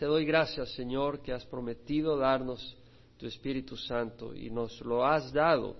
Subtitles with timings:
[0.00, 2.74] Te doy gracias, Señor, que has prometido darnos
[3.18, 5.76] tu Espíritu Santo y nos lo has dado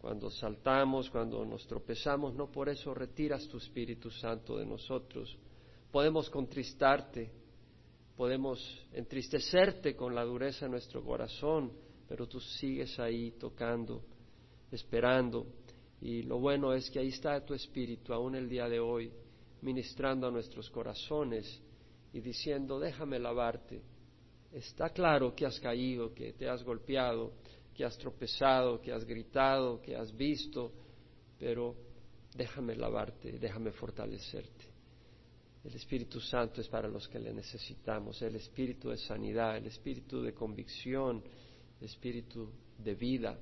[0.00, 5.36] cuando saltamos, cuando nos tropezamos, no por eso retiras tu Espíritu Santo de nosotros.
[5.90, 7.32] Podemos contristarte,
[8.16, 8.60] podemos
[8.92, 11.72] entristecerte con la dureza de nuestro corazón,
[12.08, 14.04] pero tú sigues ahí tocando,
[14.70, 15.48] esperando.
[16.00, 19.10] Y lo bueno es que ahí está tu Espíritu, aún el día de hoy,
[19.62, 21.60] ministrando a nuestros corazones
[22.12, 23.82] y diciendo, déjame lavarte.
[24.52, 27.32] Está claro que has caído, que te has golpeado,
[27.74, 30.72] que has tropezado, que has gritado, que has visto,
[31.38, 31.76] pero
[32.34, 34.64] déjame lavarte, déjame fortalecerte.
[35.64, 40.22] El Espíritu Santo es para los que le necesitamos, el Espíritu de sanidad, el Espíritu
[40.22, 41.22] de convicción,
[41.80, 43.38] el Espíritu de vida.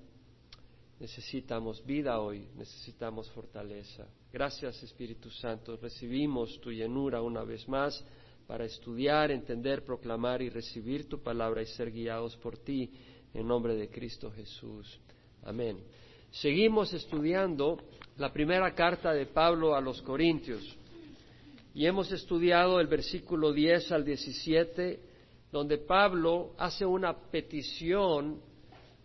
[0.99, 4.09] Necesitamos vida hoy, necesitamos fortaleza.
[4.33, 8.05] Gracias Espíritu Santo, recibimos tu llenura una vez más
[8.47, 12.91] para estudiar, entender, proclamar y recibir tu palabra y ser guiados por ti
[13.35, 15.01] en nombre de Cristo Jesús.
[15.43, 15.79] Amén.
[16.31, 17.79] Seguimos estudiando
[18.17, 20.77] la primera carta de Pablo a los Corintios
[21.75, 25.01] y hemos estudiado el versículo 10 al 17
[25.51, 28.41] donde Pablo hace una petición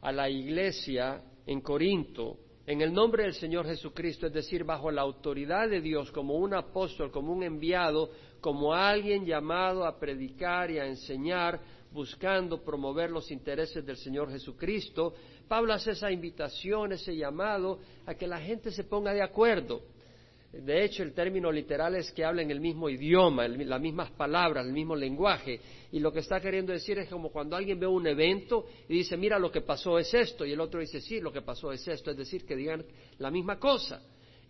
[0.01, 5.01] a la iglesia en Corinto en el nombre del Señor Jesucristo, es decir, bajo la
[5.01, 10.79] autoridad de Dios, como un apóstol, como un enviado, como alguien llamado a predicar y
[10.79, 11.59] a enseñar,
[11.91, 15.13] buscando promover los intereses del Señor Jesucristo,
[15.47, 19.81] Pablo hace esa invitación, ese llamado a que la gente se ponga de acuerdo.
[20.51, 24.73] De hecho, el término literal es que hablen el mismo idioma, las mismas palabras, el
[24.73, 25.61] mismo lenguaje.
[25.91, 29.15] Y lo que está queriendo decir es como cuando alguien ve un evento y dice,
[29.15, 31.87] mira, lo que pasó es esto, y el otro dice, sí, lo que pasó es
[31.87, 32.11] esto.
[32.11, 32.83] Es decir, que digan
[33.19, 34.01] la misma cosa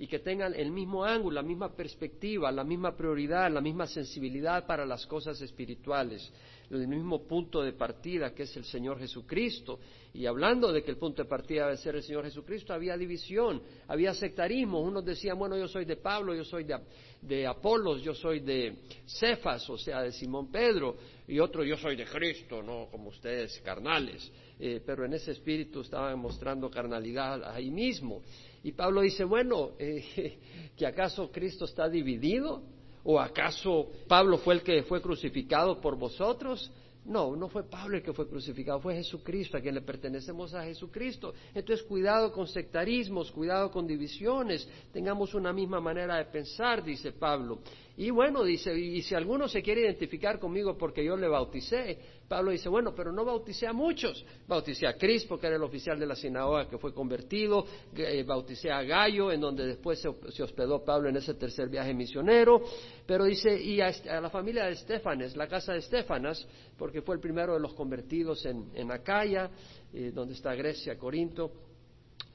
[0.02, 4.66] y que tengan el mismo ángulo, la misma perspectiva, la misma prioridad, la misma sensibilidad
[4.66, 6.34] para las cosas espirituales
[6.80, 9.80] el mismo punto de partida que es el Señor Jesucristo.
[10.14, 13.62] Y hablando de que el punto de partida debe ser el Señor Jesucristo, había división,
[13.88, 14.82] había sectarismo.
[14.82, 19.70] Unos decían, bueno, yo soy de Pablo, yo soy de, Apolos, yo soy de Cefas,
[19.70, 20.98] o sea, de Simón Pedro,
[21.28, 24.32] y otro, yo soy de Cristo, no como ustedes, carnales.
[24.60, 28.22] Eh, pero en ese espíritu estaban mostrando carnalidad ahí mismo.
[28.64, 30.40] Y Pablo dice, bueno, eh,
[30.78, 32.62] ¿que acaso Cristo está dividido?
[33.04, 36.72] ¿O acaso Pablo fue el que fue crucificado por vosotros?
[37.04, 40.64] No, no fue Pablo el que fue crucificado, fue Jesucristo, a quien le pertenecemos a
[40.64, 41.34] Jesucristo.
[41.54, 47.60] Entonces, cuidado con sectarismos, cuidado con divisiones, tengamos una misma manera de pensar, dice Pablo.
[47.98, 51.98] Y bueno, dice, y si alguno se quiere identificar conmigo porque yo le bauticé,
[52.28, 54.26] Pablo dice, bueno, pero no bauticé a muchos.
[54.48, 57.66] Bauticé a Crispo, que era el oficial de la sinagoga que fue convertido,
[57.96, 60.08] eh, bauticé a Gallo, en donde después se,
[60.42, 62.62] hospedó Pablo en ese tercer viaje misionero,
[63.06, 63.92] pero dice, y a,
[64.22, 66.48] la familia de Estefanes, la casa de Estefanas,
[66.78, 69.50] porque fue el primero de los convertidos en, Acaya,
[69.94, 71.52] eh, donde está Grecia, Corinto,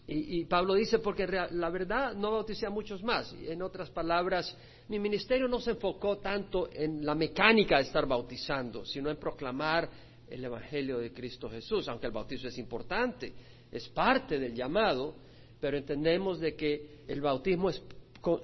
[0.09, 3.35] y, Pablo dice, porque la verdad no bauticé a muchos más.
[3.43, 4.57] En otras palabras,
[4.89, 9.89] mi ministerio no se enfocó tanto en la mecánica de estar bautizando, sino en proclamar
[10.29, 13.33] el Evangelio de Cristo Jesús, aunque el bautizo es importante,
[13.71, 15.15] es parte del llamado,
[15.61, 17.83] pero entendemos de que el bautismo es,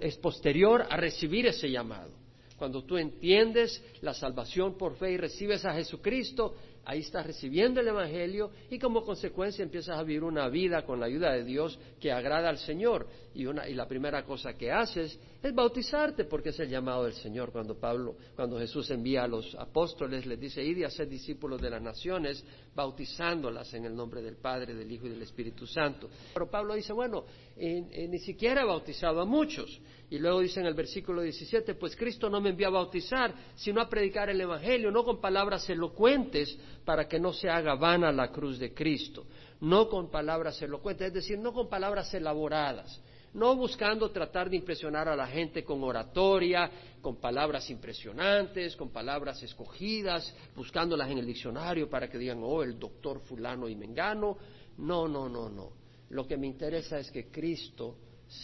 [0.01, 2.11] es posterior a recibir ese llamado.
[2.57, 7.89] Cuando tú entiendes la salvación por fe y recibes a Jesucristo, ahí estás recibiendo el
[7.89, 12.13] Evangelio y como consecuencia empiezas a vivir una vida con la ayuda de Dios que
[12.13, 13.07] agrada al Señor.
[13.35, 17.15] Y, una, y la primera cosa que haces es bautizarte porque es el llamado del
[17.15, 17.51] Señor.
[17.51, 21.71] Cuando Pablo, cuando Jesús envía a los apóstoles, les dice, id y hacer discípulos de
[21.71, 22.45] las naciones,
[22.75, 26.11] bautizándolas en el nombre del Padre, del Hijo y del Espíritu Santo.
[26.35, 27.25] Pero Pablo dice, bueno,
[27.57, 29.81] ni siquiera he bautizado a muchos.
[30.11, 33.81] Y luego dice en el versículo 17, pues Cristo no me envió a bautizar, sino
[33.81, 38.31] a predicar el Evangelio, no con palabras elocuentes, para que no se haga vana la
[38.31, 39.25] cruz de Cristo,
[39.61, 43.01] no con palabras elocuentes, es decir, no con palabras elaboradas,
[43.33, 46.71] no buscando tratar de impresionar a la gente con oratoria,
[47.01, 52.79] con palabras impresionantes, con palabras escogidas, buscándolas en el diccionario para que digan, oh, el
[52.79, 54.37] doctor fulano y mengano.
[54.77, 55.82] No, no, no, no.
[56.13, 57.97] Lo que me interesa es que Cristo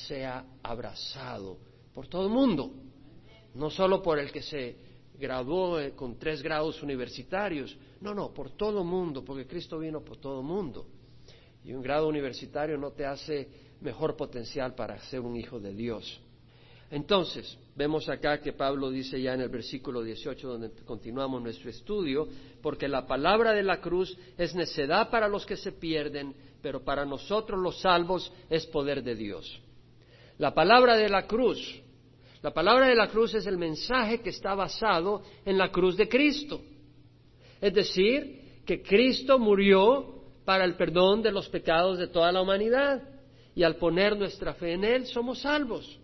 [0.06, 1.58] sea abrazado
[1.92, 2.72] por todo el mundo,
[3.54, 4.76] no solo por el que se
[5.18, 10.02] graduó eh, con tres grados universitarios, no, no, por todo el mundo, porque Cristo vino
[10.02, 10.86] por todo el mundo.
[11.62, 13.48] Y un grado universitario no te hace
[13.82, 16.22] mejor potencial para ser un hijo de Dios.
[16.90, 22.26] Entonces, vemos acá que Pablo dice ya en el versículo 18, donde continuamos nuestro estudio,
[22.62, 27.04] porque la palabra de la cruz es necedad para los que se pierden, pero para
[27.04, 29.60] nosotros los salvos es poder de Dios.
[30.38, 31.82] La palabra de la cruz,
[32.42, 36.08] la palabra de la cruz es el mensaje que está basado en la cruz de
[36.08, 36.60] Cristo.
[37.60, 43.02] Es decir, que Cristo murió para el perdón de los pecados de toda la humanidad.
[43.54, 45.98] Y al poner nuestra fe en Él, somos salvos.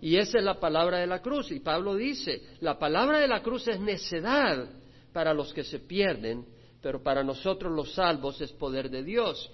[0.00, 1.52] Y esa es la palabra de la cruz.
[1.52, 4.68] Y Pablo dice, la palabra de la cruz es necedad
[5.12, 6.44] para los que se pierden,
[6.82, 9.48] pero para nosotros los salvos es poder de Dios.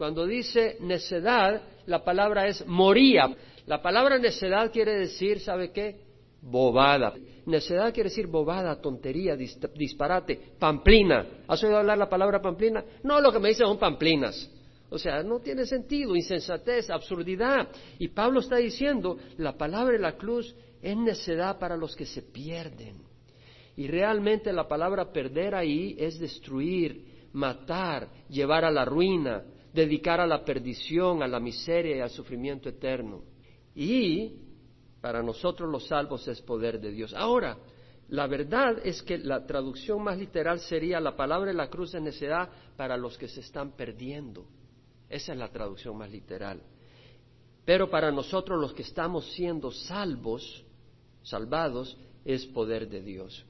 [0.00, 3.36] Cuando dice necedad, la palabra es moría.
[3.66, 5.94] La palabra necedad quiere decir, ¿sabe qué?
[6.40, 7.12] Bobada.
[7.44, 11.42] Necedad quiere decir bobada, tontería, disparate, pamplina.
[11.46, 12.82] ¿Has oído hablar la palabra pamplina?
[13.02, 14.50] No, lo que me dicen son pamplinas.
[14.88, 17.68] O sea, no tiene sentido, insensatez, absurdidad.
[17.98, 22.22] Y Pablo está diciendo, la palabra de la cruz es necedad para los que se
[22.22, 23.02] pierden.
[23.76, 27.04] Y realmente la palabra perder ahí es destruir,
[27.34, 32.68] matar, llevar a la ruina, dedicar a la perdición, a la miseria y al sufrimiento
[32.68, 33.22] eterno.
[33.74, 34.36] Y
[35.00, 37.14] para nosotros los salvos es poder de Dios.
[37.14, 37.56] Ahora,
[38.08, 42.02] la verdad es que la traducción más literal sería la palabra de la cruz es
[42.02, 44.46] necedad para los que se están perdiendo.
[45.08, 46.60] Esa es la traducción más literal.
[47.64, 50.64] Pero para nosotros los que estamos siendo salvos,
[51.22, 53.44] salvados, es poder de Dios.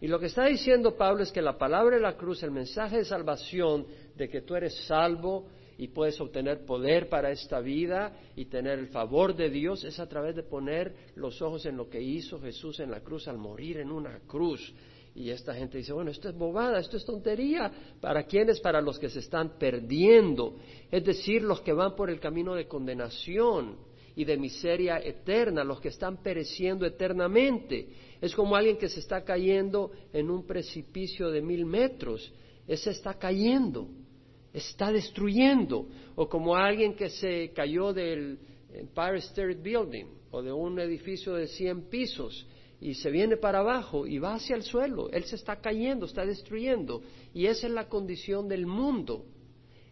[0.00, 2.98] Y lo que está diciendo Pablo es que la palabra de la cruz, el mensaje
[2.98, 5.48] de salvación, de que tú eres salvo
[5.78, 10.08] y puedes obtener poder para esta vida y tener el favor de Dios, es a
[10.08, 13.78] través de poner los ojos en lo que hizo Jesús en la cruz al morir
[13.78, 14.72] en una cruz
[15.16, 17.72] y esta gente dice, bueno, esto es bobada, esto es tontería.
[18.02, 18.60] ¿Para quiénes?
[18.60, 20.58] Para los que se están perdiendo.
[20.90, 23.78] Es decir, los que van por el camino de condenación
[24.14, 27.88] y de miseria eterna, los que están pereciendo eternamente.
[28.20, 32.30] Es como alguien que se está cayendo en un precipicio de mil metros.
[32.68, 33.88] Ese está cayendo,
[34.56, 35.86] está destruyendo.
[36.14, 38.38] O como alguien que se cayó del
[38.72, 42.46] Empire State Building o de un edificio de cien pisos
[42.80, 45.10] y se viene para abajo y va hacia el suelo.
[45.10, 47.02] Él se está cayendo, está destruyendo.
[47.34, 49.26] Y esa es la condición del mundo.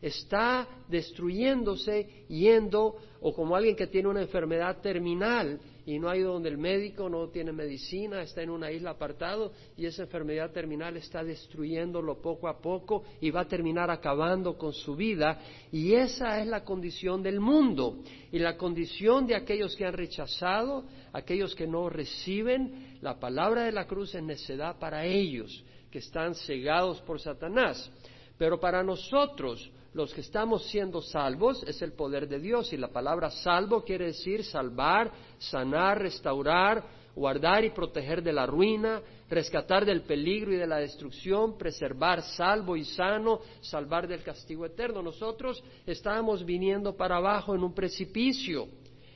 [0.01, 6.33] Está destruyéndose, yendo, o como alguien que tiene una enfermedad terminal y no ha ido
[6.33, 10.97] donde el médico, no tiene medicina, está en una isla apartado y esa enfermedad terminal
[10.97, 15.41] está destruyéndolo poco a poco y va a terminar acabando con su vida.
[15.71, 17.99] Y esa es la condición del mundo
[18.33, 23.73] y la condición de aquellos que han rechazado, aquellos que no reciben la palabra de
[23.73, 27.91] la cruz en necedad para ellos, que están cegados por Satanás.
[28.39, 32.89] Pero para nosotros, los que estamos siendo salvos es el poder de Dios y la
[32.89, 39.01] palabra salvo quiere decir salvar, sanar, restaurar, guardar y proteger de la ruina,
[39.31, 45.01] rescatar del peligro y de la destrucción, preservar salvo y sano, salvar del castigo eterno.
[45.01, 48.67] Nosotros estábamos viniendo para abajo en un precipicio,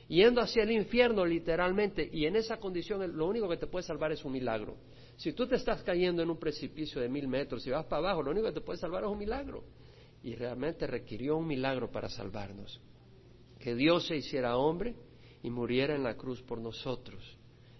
[0.07, 4.13] yendo hacia el infierno literalmente, y en esa condición lo único que te puede salvar
[4.13, 4.77] es un milagro.
[5.17, 8.23] Si tú te estás cayendo en un precipicio de mil metros y vas para abajo,
[8.23, 9.65] lo único que te puede salvar es un milagro
[10.23, 12.79] y realmente requirió un milagro para salvarnos.
[13.59, 14.95] Que Dios se hiciera hombre
[15.43, 17.37] y muriera en la cruz por nosotros.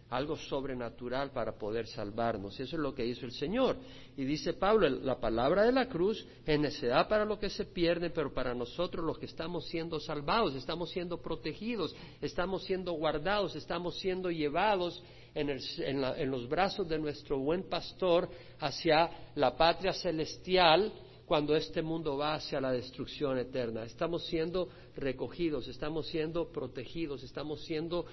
[0.09, 2.59] Algo sobrenatural para poder salvarnos.
[2.59, 3.77] Eso es lo que hizo el Señor.
[4.17, 8.11] Y dice Pablo, la palabra de la cruz es necedad para los que se pierden,
[8.15, 13.99] pero para nosotros los que estamos siendo salvados, estamos siendo protegidos, estamos siendo guardados, estamos
[13.99, 15.03] siendo llevados
[15.35, 18.27] en, en los brazos de nuestro buen pastor
[18.59, 20.91] hacia la patria celestial
[21.29, 23.83] cuando este mundo va hacia la destrucción eterna.
[23.83, 28.07] Estamos siendo recogidos, estamos siendo protegidos, estamos siendo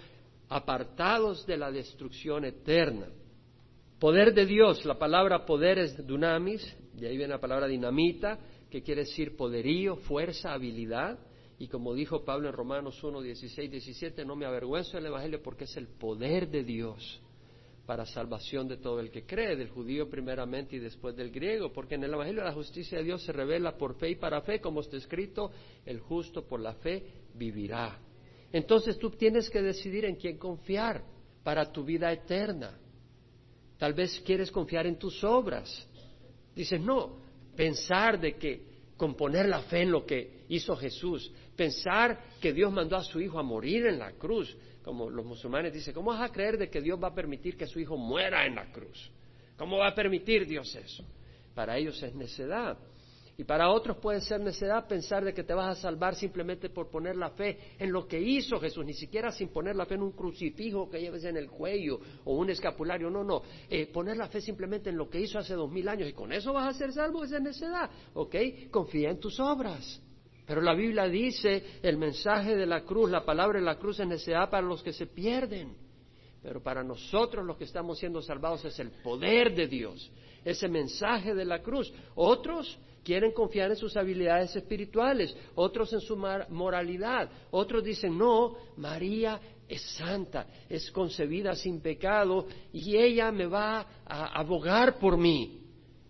[0.51, 3.07] apartados de la destrucción eterna.
[3.99, 8.39] Poder de Dios, la palabra poder es dunamis, de ahí viene la palabra dinamita,
[8.71, 11.19] que quiere decir poderío, fuerza, habilidad.
[11.59, 15.65] Y como dijo Pablo en Romanos 1, 16, 17, no me avergüenzo del Evangelio porque
[15.65, 17.23] es el poder de Dios
[17.87, 21.95] para salvación de todo el que cree, del judío primeramente y después del griego, porque
[21.95, 24.81] en el Evangelio la justicia de Dios se revela por fe y para fe, como
[24.81, 25.53] está escrito,
[25.85, 27.99] el justo por la fe vivirá.
[28.53, 31.05] Entonces tú tienes que decidir en quién confiar
[31.45, 32.77] para tu vida eterna.
[33.79, 35.89] Tal vez quieres confiar en tus obras.
[36.55, 37.19] Dices, no,
[37.55, 42.97] pensar de que componer la fe en lo que hizo Jesús, pensar que Dios mandó
[42.97, 46.33] a su Hijo a morir en la cruz, como los musulmanes dicen, ¿cómo vas a
[46.33, 49.11] creer de que Dios va a permitir que su hijo muera en la cruz?
[49.59, 51.05] ¿Cómo va a permitir Dios eso?
[51.57, 52.79] Para ellos es necedad.
[53.37, 56.89] Y para otros puede ser necedad pensar de que te vas a salvar simplemente por
[56.89, 60.03] poner la fe en lo que hizo Jesús, ni siquiera sin poner la fe en
[60.03, 64.29] un crucifijo que lleves en el cuello o un escapulario, no, no, eh, poner la
[64.29, 66.79] fe simplemente en lo que hizo hace dos mil años y con eso vas a
[66.79, 68.37] ser salvo, esa es necedad, ¿ok?
[68.71, 70.01] Confía en tus obras.
[70.47, 74.07] Pero la Biblia dice, el mensaje de la cruz, la palabra de la cruz es
[74.07, 75.75] necesidad para los que se pierden.
[76.43, 80.11] Pero para nosotros los que estamos siendo salvados es el poder de Dios.
[80.45, 81.93] ese mensaje de la cruz.
[82.15, 89.41] Otros quieren confiar en sus habilidades espirituales, otros en su moralidad, otros dicen, no, María
[89.69, 95.63] es santa, es concebida sin pecado y ella me va a abogar por mí.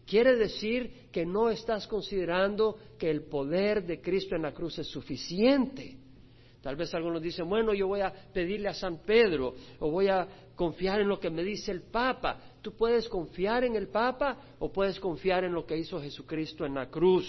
[0.06, 4.86] Quiere decir que no estás considerando que el poder de Cristo en la cruz es
[4.86, 5.96] suficiente.
[6.60, 10.28] Tal vez algunos dicen, bueno, yo voy a pedirle a San Pedro o voy a
[10.54, 12.38] confiar en lo que me dice el Papa.
[12.60, 16.74] Tú puedes confiar en el Papa o puedes confiar en lo que hizo Jesucristo en
[16.74, 17.26] la cruz.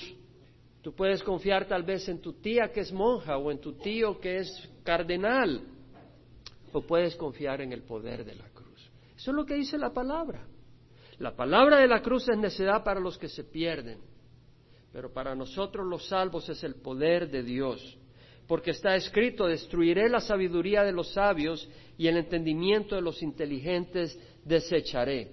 [0.82, 4.20] Tú puedes confiar tal vez en tu tía que es monja o en tu tío
[4.20, 5.62] que es cardenal
[6.74, 8.91] o puedes confiar en el poder de la cruz.
[9.15, 10.46] Eso es lo que dice la palabra.
[11.19, 14.00] La palabra de la cruz es necedad para los que se pierden,
[14.91, 17.97] pero para nosotros los salvos es el poder de Dios.
[18.47, 24.17] Porque está escrito, destruiré la sabiduría de los sabios y el entendimiento de los inteligentes
[24.45, 25.31] desecharé.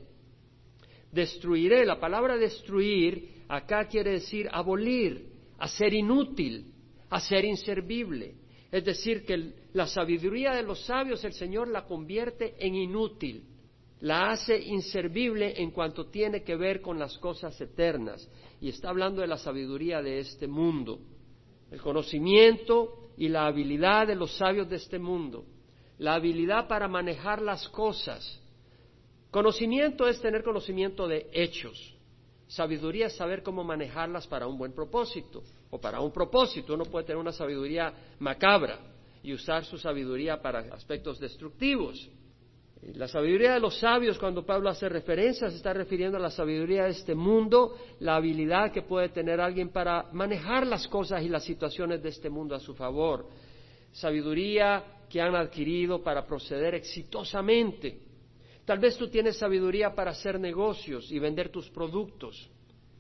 [1.13, 6.73] Destruiré, la palabra destruir acá quiere decir abolir, hacer inútil,
[7.11, 8.35] hacer inservible.
[8.73, 13.45] Es decir, que la sabiduría de los sabios el Señor la convierte en inútil,
[14.05, 18.29] la hace inservible en cuanto tiene que ver con las cosas eternas.
[18.61, 20.99] Y está hablando de la sabiduría de este mundo,
[21.71, 25.47] el conocimiento y la habilidad de los sabios de este mundo,
[25.97, 28.43] la habilidad para manejar las cosas.
[29.31, 31.97] Conocimiento es tener conocimiento de hechos.
[32.47, 36.75] Sabiduría es saber cómo manejarlas para un buen propósito o para un propósito.
[36.75, 38.81] Uno puede tener una sabiduría macabra
[39.23, 42.07] y usar su sabiduría para aspectos destructivos.
[42.93, 46.85] La sabiduría de los sabios, cuando Pablo hace referencia, se está refiriendo a la sabiduría
[46.85, 51.45] de este mundo, la habilidad que puede tener alguien para manejar las cosas y las
[51.45, 53.27] situaciones de este mundo a su favor.
[53.91, 58.01] Sabiduría que han adquirido para proceder exitosamente.
[58.67, 62.51] Tal vez tú tienes sabiduría para hacer negocios y vender tus productos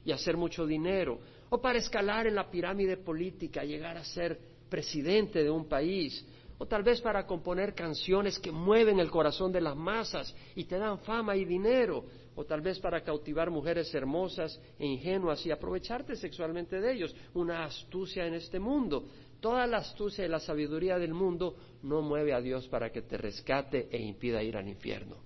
[0.02, 1.18] y hacer mucho dinero,
[1.50, 4.38] o para escalar en la pirámide política, llegar a ser
[4.68, 6.24] presidente de un país,
[6.58, 10.78] o tal vez para componer canciones que mueven el corazón de las masas y te
[10.78, 12.04] dan fama y dinero,
[12.37, 17.64] o tal vez para cautivar mujeres hermosas e ingenuas y aprovecharte sexualmente de ellos, una
[17.64, 19.06] astucia en este mundo.
[19.40, 23.16] Toda la astucia y la sabiduría del mundo no mueve a Dios para que te
[23.18, 25.16] rescate e impida ir al infierno.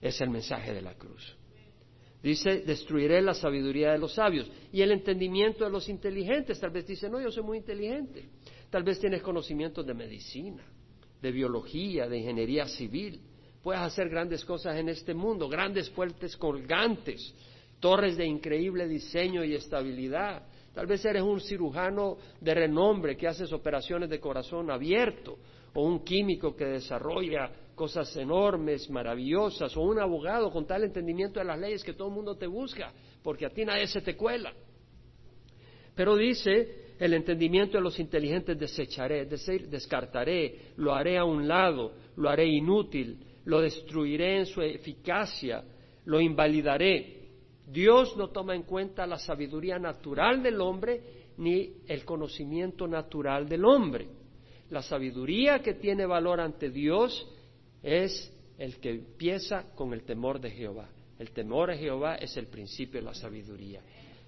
[0.00, 1.36] Es el mensaje de la cruz.
[2.22, 6.60] Dice, destruiré la sabiduría de los sabios y el entendimiento de los inteligentes.
[6.60, 8.28] Tal vez dice, no, yo soy muy inteligente.
[8.72, 10.64] Tal vez tienes conocimientos de medicina,
[11.20, 13.20] de biología, de ingeniería civil.
[13.62, 17.34] Puedes hacer grandes cosas en este mundo, grandes fuertes colgantes,
[17.80, 20.46] torres de increíble diseño y estabilidad.
[20.72, 25.36] Tal vez eres un cirujano de renombre que haces operaciones de corazón abierto,
[25.74, 31.44] o un químico que desarrolla cosas enormes, maravillosas, o un abogado con tal entendimiento de
[31.44, 32.90] las leyes que todo el mundo te busca,
[33.22, 34.50] porque a ti nadie se te cuela.
[35.94, 41.48] Pero dice el entendimiento de los inteligentes desecharé, es decir, descartaré, lo haré a un
[41.48, 45.64] lado, lo haré inútil, lo destruiré en su eficacia,
[46.04, 47.22] lo invalidaré.
[47.66, 51.00] Dios no toma en cuenta la sabiduría natural del hombre
[51.38, 54.06] ni el conocimiento natural del hombre.
[54.70, 57.28] La sabiduría que tiene valor ante Dios
[57.82, 60.88] es el que empieza con el temor de Jehová.
[61.18, 63.80] El temor de Jehová es el principio de la sabiduría.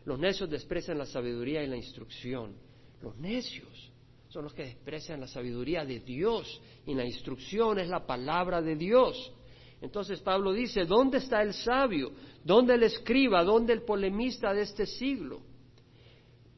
[0.04, 2.54] Los necios desprecian la sabiduría y la instrucción.
[3.02, 3.90] Los necios
[4.28, 8.76] son los que desprecian la sabiduría de Dios y la instrucción es la palabra de
[8.76, 9.32] Dios.
[9.80, 12.12] Entonces Pablo dice, ¿dónde está el sabio?
[12.42, 13.44] ¿Dónde el escriba?
[13.44, 15.40] ¿Dónde el polemista de este siglo?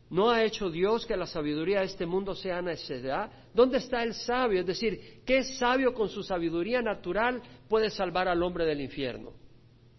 [0.09, 3.31] ¿No ha hecho Dios que la sabiduría de este mundo sea necedad?
[3.53, 4.61] ¿Dónde está el sabio?
[4.61, 9.33] Es decir, ¿qué sabio con su sabiduría natural puede salvar al hombre del infierno?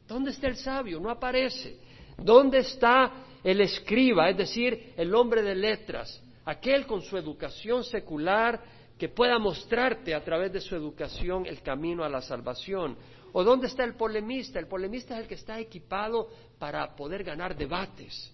[0.08, 1.00] ¿Dónde está el sabio?
[1.02, 1.78] No aparece.
[2.18, 8.62] ¿Dónde está el escriba, es decir, el hombre de letras, aquel con su educación secular
[8.98, 12.98] que pueda mostrarte a través de su educación el camino a la salvación.
[13.34, 14.60] ¿O dónde está el polemista?
[14.60, 18.34] El polemista es el que está equipado para poder ganar debates.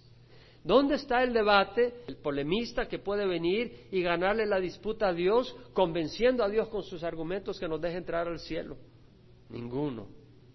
[0.64, 2.04] ¿Dónde está el debate?
[2.08, 6.84] El polemista que puede venir y ganarle la disputa a Dios, convenciendo a Dios con
[6.84, 8.78] sus argumentos que nos deje entrar al cielo.
[9.50, 10.08] Ninguno,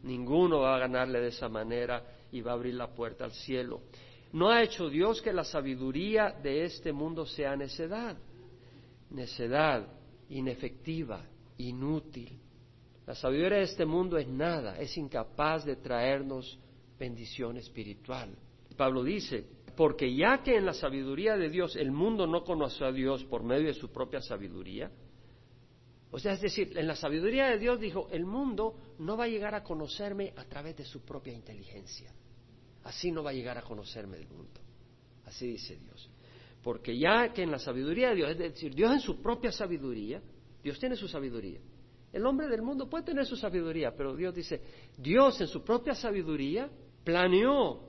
[0.02, 2.02] ninguno va a ganarle de esa manera
[2.33, 3.83] y va a abrir la puerta al cielo.
[4.32, 8.16] No ha hecho Dios que la sabiduría de este mundo sea necedad,
[9.11, 9.88] necedad,
[10.28, 11.25] inefectiva,
[11.56, 12.38] inútil.
[13.06, 16.58] La sabiduría de este mundo es nada, es incapaz de traernos
[16.99, 18.37] bendición espiritual.
[18.76, 22.92] Pablo dice, porque ya que en la sabiduría de Dios el mundo no conoce a
[22.92, 24.90] Dios por medio de su propia sabiduría,
[26.11, 29.28] o sea, es decir, en la sabiduría de Dios dijo, el mundo no va a
[29.28, 32.12] llegar a conocerme a través de su propia inteligencia.
[32.85, 34.61] Así no va a llegar a conocerme el mundo.
[35.26, 36.11] Así dice Dios.
[36.62, 40.20] Porque ya que en la sabiduría de Dios, es decir, Dios en su propia sabiduría,
[40.62, 41.61] Dios tiene su sabiduría.
[42.12, 44.62] El hombre del mundo puede tener su sabiduría, pero Dios dice,
[44.97, 46.68] Dios en su propia sabiduría
[47.04, 47.80] planeó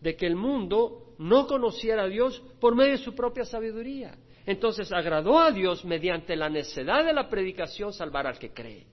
[0.00, 4.16] de que el mundo no conociera a Dios por medio de su propia sabiduría.
[4.46, 8.86] Entonces agradó a Dios mediante la necedad de la predicación salvar al que cree.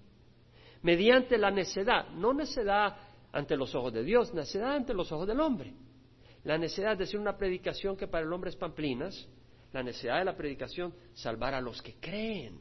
[0.81, 2.95] Mediante la necedad, no necedad
[3.31, 5.73] ante los ojos de Dios, necedad ante los ojos del hombre.
[6.43, 9.27] La necedad de decir una predicación que para el hombre es pamplinas,
[9.73, 12.59] la necesidad de la predicación salvar a los que creen.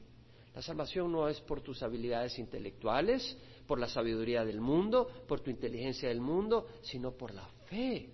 [0.55, 3.37] La salvación no es por tus habilidades intelectuales,
[3.67, 8.11] por la sabiduría del mundo, por tu inteligencia del mundo, sino por la fe.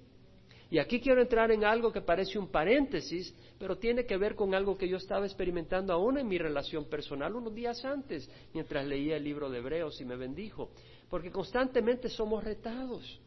[0.68, 4.54] Y aquí quiero entrar en algo que parece un paréntesis, pero tiene que ver con
[4.54, 9.16] algo que yo estaba experimentando aún en mi relación personal unos días antes, mientras leía
[9.16, 10.70] el libro de Hebreos y me bendijo.
[11.08, 13.20] Porque constantemente somos retados,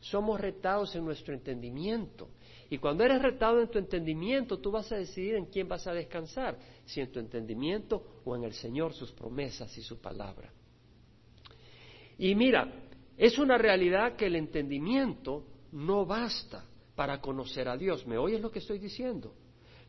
[0.00, 2.28] somos retados en nuestro entendimiento.
[2.68, 5.92] Y cuando eres retado en tu entendimiento, tú vas a decidir en quién vas a
[5.92, 10.50] descansar, si en tu entendimiento o en el Señor, sus promesas y su palabra.
[12.18, 12.72] Y mira,
[13.16, 16.64] es una realidad que el entendimiento no basta
[16.94, 18.06] para conocer a Dios.
[18.06, 19.34] ¿Me oyes lo que estoy diciendo?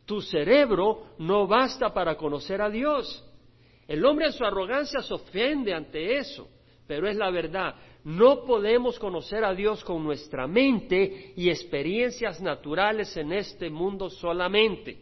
[0.04, 3.24] Tu cerebro no basta para conocer a Dios.
[3.86, 6.48] El hombre en su arrogancia se ofende ante eso,
[6.86, 7.74] pero es la verdad.
[8.04, 14.98] No podemos conocer a Dios con nuestra mente y experiencias naturales en este mundo solamente.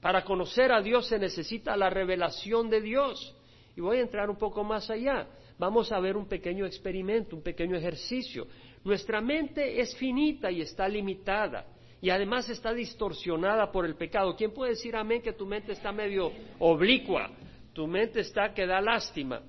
[0.00, 3.36] Para conocer a Dios se necesita la revelación de Dios.
[3.76, 5.28] Y voy a entrar un poco más allá.
[5.58, 8.46] Vamos a ver un pequeño experimento, un pequeño ejercicio.
[8.84, 11.66] Nuestra mente es finita y está limitada
[12.00, 14.34] y además está distorsionada por el pecado.
[14.34, 17.30] ¿Quién puede decir amén que tu mente está medio oblicua?
[17.72, 19.40] Tu mente está que da lástima.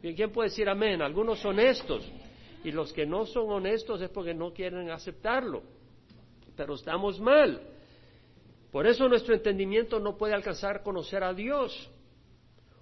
[0.00, 1.02] ¿Quién puede decir amén?
[1.02, 2.10] Algunos honestos
[2.64, 5.62] y los que no son honestos es porque no quieren aceptarlo.
[6.56, 7.60] Pero estamos mal.
[8.70, 11.90] Por eso nuestro entendimiento no puede alcanzar a conocer a Dios.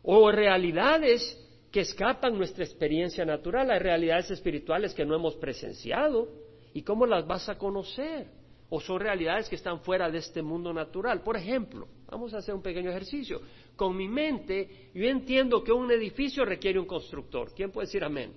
[0.02, 3.70] O realidades que escapan nuestra experiencia natural.
[3.70, 6.28] Hay realidades espirituales que no hemos presenciado.
[6.74, 8.26] ¿Y cómo las vas a conocer?
[8.70, 11.22] O son realidades que están fuera de este mundo natural.
[11.22, 13.40] Por ejemplo, vamos a hacer un pequeño ejercicio.
[13.78, 17.54] Con mi mente, yo entiendo que un edificio requiere un constructor.
[17.54, 18.32] ¿Quién puede decir amén?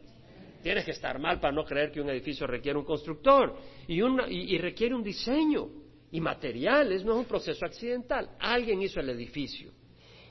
[0.61, 3.55] Tienes que estar mal para no creer que un edificio requiere un constructor
[3.87, 5.67] y, y requiere un diseño
[6.11, 8.35] y materiales, no es un proceso accidental.
[8.39, 9.71] Alguien hizo el edificio.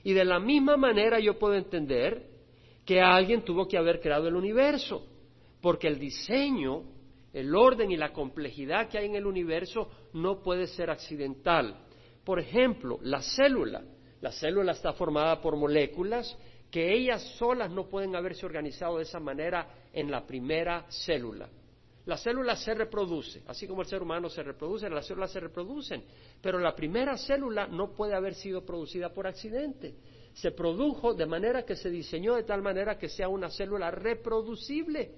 [0.04, 2.28] Y de la misma manera yo puedo entender
[2.86, 5.04] que alguien tuvo que haber creado el universo,
[5.60, 6.84] porque el diseño,
[7.32, 11.84] el orden y la complejidad que hay en el universo no puede ser accidental.
[12.24, 13.82] Por ejemplo, la célula.
[14.20, 16.37] La célula está formada por moléculas
[16.70, 21.48] que ellas solas no pueden haberse organizado de esa manera en la primera célula.
[22.06, 26.04] La célula se reproduce, así como el ser humano se reproduce, las células se reproducen,
[26.40, 29.94] pero la primera célula no puede haber sido producida por accidente
[30.35, 35.11] se produjo de manera que se diseñó de tal manera que sea una célula reproducible.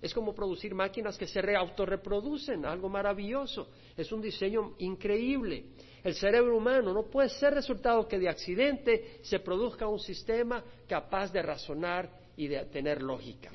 [0.00, 3.68] Es como producir máquinas que se autorreproducen, algo maravilloso.
[3.96, 5.64] Es un diseño increíble.
[6.04, 11.32] El cerebro humano no puede ser resultado que de accidente se produzca un sistema capaz
[11.32, 13.50] de razonar y de tener lógica.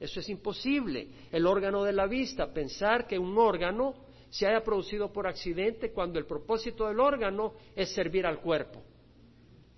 [0.00, 1.08] Eso es imposible.
[1.30, 3.94] El órgano de la vista, pensar que un órgano
[4.30, 8.82] se haya producido por accidente cuando el propósito del órgano es servir al cuerpo.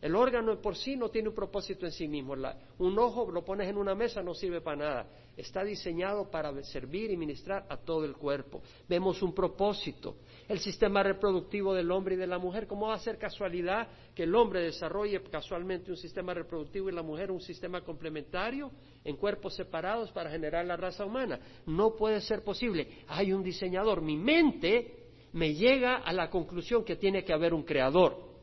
[0.01, 2.35] El órgano por sí no tiene un propósito en sí mismo.
[2.79, 5.07] un ojo lo pones en una mesa no sirve para nada.
[5.37, 8.63] Está diseñado para servir y ministrar a todo el cuerpo.
[8.89, 10.17] Vemos un propósito.
[10.49, 12.67] El sistema reproductivo del hombre y de la mujer.
[12.67, 17.03] ¿Cómo va a ser casualidad que el hombre desarrolle casualmente un sistema reproductivo y la
[17.03, 18.71] mujer un sistema complementario
[19.03, 21.41] en cuerpos separados para generar la raza humana?
[21.65, 22.99] No puede ser posible.
[23.09, 24.03] Hay un diseñador.
[24.03, 28.36] Mi mente me llega a la conclusión que tiene que haber un creador.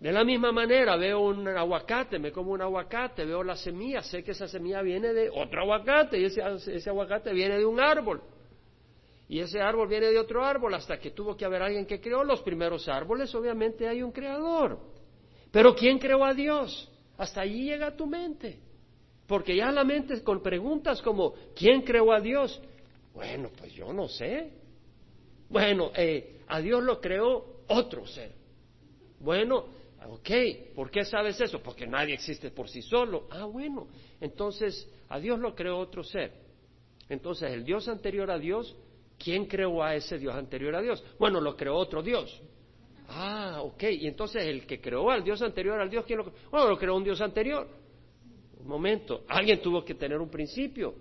[0.00, 4.24] De la misma manera, veo un aguacate, me como un aguacate, veo la semilla, sé
[4.24, 8.22] que esa semilla viene de otro aguacate y ese, aguacate viene de un árbol.
[9.28, 12.24] Y ese árbol viene de otro árbol hasta que tuvo que haber alguien que creó
[12.24, 14.78] los primeros árboles, obviamente hay un creador.
[15.52, 16.90] Pero ¿quién creó a Dios?
[17.18, 18.58] Hasta allí llega tu mente.
[19.26, 22.58] Porque ya la mente con preguntas como ¿quién creó a Dios?
[23.12, 24.54] Bueno, pues yo no sé.
[25.50, 28.32] Bueno, eh, a Dios lo creó otro ser.
[29.20, 29.66] Bueno,
[30.08, 30.30] Ok,
[30.74, 31.62] ¿por qué sabes eso?
[31.62, 33.26] Porque nadie existe por sí solo.
[33.30, 33.88] Ah, bueno,
[34.20, 36.32] entonces a Dios lo creó otro ser.
[37.08, 38.74] Entonces el Dios anterior a Dios,
[39.18, 41.04] ¿quién creó a ese Dios anterior a Dios?
[41.18, 42.40] Bueno, lo creó otro Dios.
[43.08, 46.36] Ah, ok, y entonces el que creó al Dios anterior al Dios, ¿quién lo creó?
[46.50, 47.68] Bueno, lo creó un Dios anterior.
[48.60, 50.94] Un momento, alguien tuvo que tener un principio.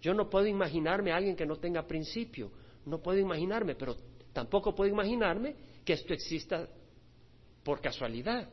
[0.00, 2.50] Yo no puedo imaginarme a alguien que no tenga principio.
[2.86, 3.96] No puedo imaginarme, pero
[4.32, 6.68] tampoco puedo imaginarme que esto exista
[7.64, 8.48] por casualidad.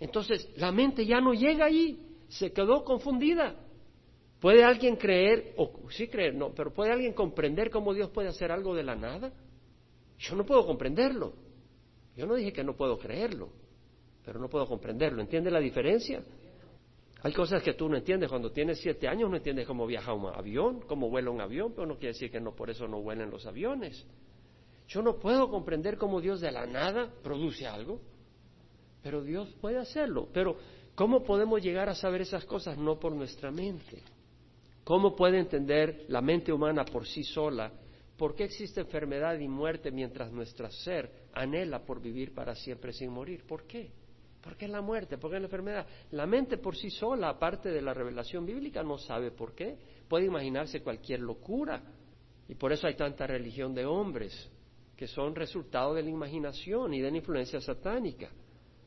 [0.00, 1.98] Entonces, la mente ya no llega ahí,
[2.28, 3.54] se quedó confundida.
[4.40, 8.50] ¿Puede alguien creer, o sí creer, no, pero puede alguien comprender cómo Dios puede hacer
[8.50, 9.32] algo de la nada?
[10.18, 11.32] Yo no puedo comprenderlo.
[12.16, 13.50] Yo no dije que no puedo creerlo,
[14.24, 15.20] pero no puedo comprenderlo.
[15.20, 16.22] ¿Entiende la diferencia?
[17.22, 18.28] Hay cosas que tú no entiendes.
[18.28, 21.86] Cuando tienes siete años no entiendes cómo viaja un avión, cómo vuela un avión, pero
[21.86, 24.06] no quiere decir que no por eso no vuelen los aviones.
[24.88, 28.00] Yo no puedo comprender cómo Dios de la nada produce algo,
[29.04, 30.28] pero Dios puede hacerlo.
[30.32, 30.56] Pero
[30.94, 32.78] ¿cómo podemos llegar a saber esas cosas?
[32.78, 34.02] No por nuestra mente.
[34.82, 37.70] ¿Cómo puede entender la mente humana por sí sola
[38.16, 43.10] por qué existe enfermedad y muerte mientras nuestro ser anhela por vivir para siempre sin
[43.10, 43.44] morir?
[43.46, 43.90] ¿Por qué?
[44.40, 45.18] ¿Por qué la muerte?
[45.18, 45.86] ¿Por qué la enfermedad?
[46.12, 49.76] La mente por sí sola, aparte de la revelación bíblica, no sabe por qué.
[50.08, 51.82] Puede imaginarse cualquier locura.
[52.48, 54.50] Y por eso hay tanta religión de hombres,
[54.96, 58.30] que son resultado de la imaginación y de la influencia satánica.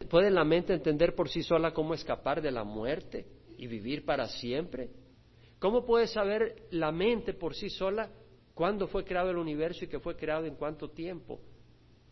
[0.09, 3.25] ¿Puede la mente entender por sí sola cómo escapar de la muerte
[3.57, 4.89] y vivir para siempre?
[5.59, 8.09] ¿Cómo puede saber la mente por sí sola
[8.53, 11.41] cuándo fue creado el universo y que fue creado en cuánto tiempo?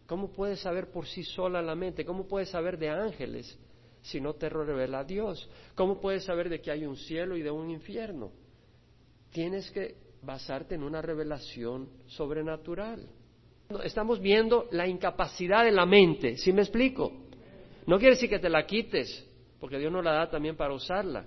[0.08, 2.06] ¿Cómo puedes saber por sí sola la mente?
[2.06, 3.58] ¿Cómo puedes saber de ángeles
[4.02, 5.50] si no te revela Dios?
[5.74, 8.32] ¿Cómo puedes saber de que hay un cielo y de un infierno?
[9.32, 13.08] Tienes que basarte en una revelación sobrenatural.
[13.84, 17.25] Estamos viendo la incapacidad de la mente, ¿sí me explico?
[17.86, 19.26] No quiere decir que te la quites,
[19.60, 21.26] porque Dios nos la da también para usarla,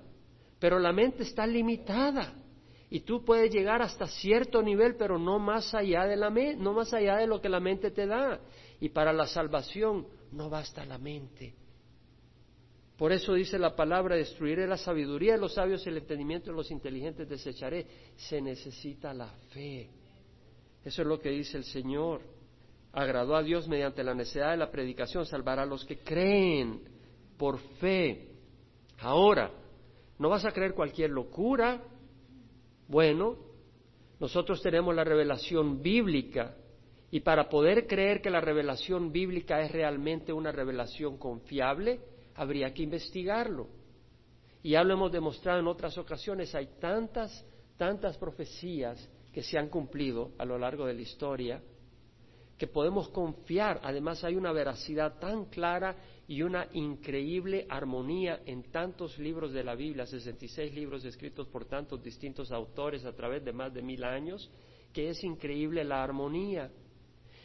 [0.59, 2.35] pero la mente está limitada
[2.91, 6.93] y tú puedes llegar hasta cierto nivel, pero no más allá de la no más
[6.95, 8.41] allá de lo que la mente te da.
[8.81, 11.55] Y para la salvación no basta la mente.
[12.97, 16.71] Por eso dice la palabra, destruiré la sabiduría de los sabios el entendimiento de los
[16.71, 17.87] inteligentes desecharé.
[18.17, 19.89] Se necesita la fe.
[20.85, 22.23] Eso es lo que dice el Señor.
[22.93, 26.81] Agradó a Dios mediante la necesidad de la predicación, salvará a los que creen
[27.37, 28.29] por fe.
[28.99, 29.51] Ahora,
[30.19, 31.83] no vas a creer cualquier locura.
[32.89, 33.37] Bueno,
[34.19, 36.57] nosotros tenemos la revelación bíblica
[37.11, 42.01] y para poder creer que la revelación bíblica es realmente una revelación confiable,
[42.35, 43.69] habría que investigarlo.
[44.63, 47.47] Y ya lo hemos demostrado en otras ocasiones, hay tantas,
[47.77, 51.63] tantas profecías que se han cumplido a lo largo de la historia
[52.59, 53.81] que podemos confiar.
[53.85, 59.77] Además hay una veracidad tan clara y una increíble armonía en tantos libros de la
[59.77, 64.51] Biblia, 66 libros escritos por tantos distintos autores a través de más de mil años,
[64.93, 66.71] que es increíble la armonía.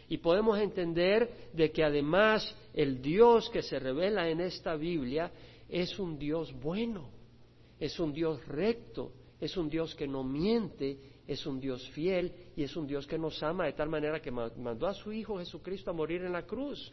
[0.09, 5.31] Y podemos entender de que además el Dios que se revela en esta Biblia
[5.69, 7.09] es un Dios bueno,
[7.79, 10.97] es un Dios recto, es un Dios que no miente,
[11.33, 14.31] es un Dios fiel y es un Dios que nos ama de tal manera que
[14.31, 16.91] mandó a su Hijo Jesucristo a morir en la cruz.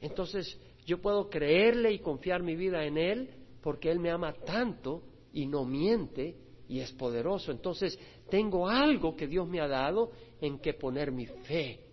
[0.00, 3.30] Entonces yo puedo creerle y confiar mi vida en Él
[3.62, 6.36] porque Él me ama tanto y no miente
[6.68, 7.52] y es poderoso.
[7.52, 7.98] Entonces
[8.30, 11.90] tengo algo que Dios me ha dado en que poner mi fe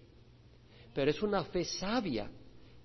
[0.98, 2.28] pero es una fe sabia,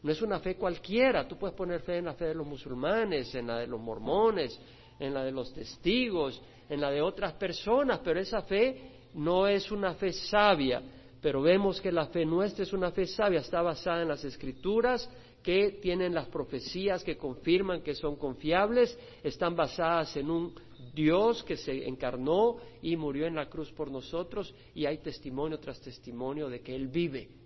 [0.02, 1.26] no es una fe cualquiera.
[1.26, 4.60] Tú puedes poner fe en la fe de los musulmanes, en la de los mormones,
[4.98, 9.70] en la de los testigos, en la de otras personas, pero esa fe no es
[9.70, 10.82] una fe sabia.
[11.20, 15.08] Pero vemos que la fe nuestra es una fe sabia, está basada en las escrituras
[15.42, 20.54] que tienen las profecías que confirman que son confiables, están basadas en un
[20.94, 25.80] Dios que se encarnó y murió en la cruz por nosotros y hay testimonio tras
[25.80, 27.41] testimonio de que Él vive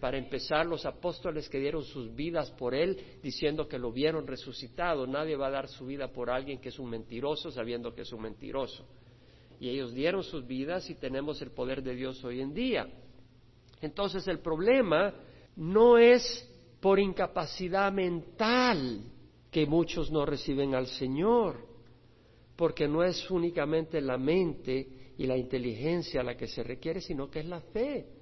[0.00, 5.06] para empezar, los apóstoles que dieron sus vidas por Él, diciendo que lo vieron resucitado.
[5.06, 8.12] Nadie va a dar su vida por alguien que es un mentiroso, sabiendo que es
[8.12, 8.86] un mentiroso.
[9.60, 12.88] Y ellos dieron sus vidas y tenemos el poder de Dios hoy en día.
[13.82, 15.14] Entonces el problema
[15.56, 16.48] no es
[16.80, 19.02] por incapacidad mental
[19.50, 21.66] que muchos no reciben al Señor,
[22.56, 27.40] porque no es únicamente la mente y la inteligencia la que se requiere, sino que
[27.40, 28.19] es la fe.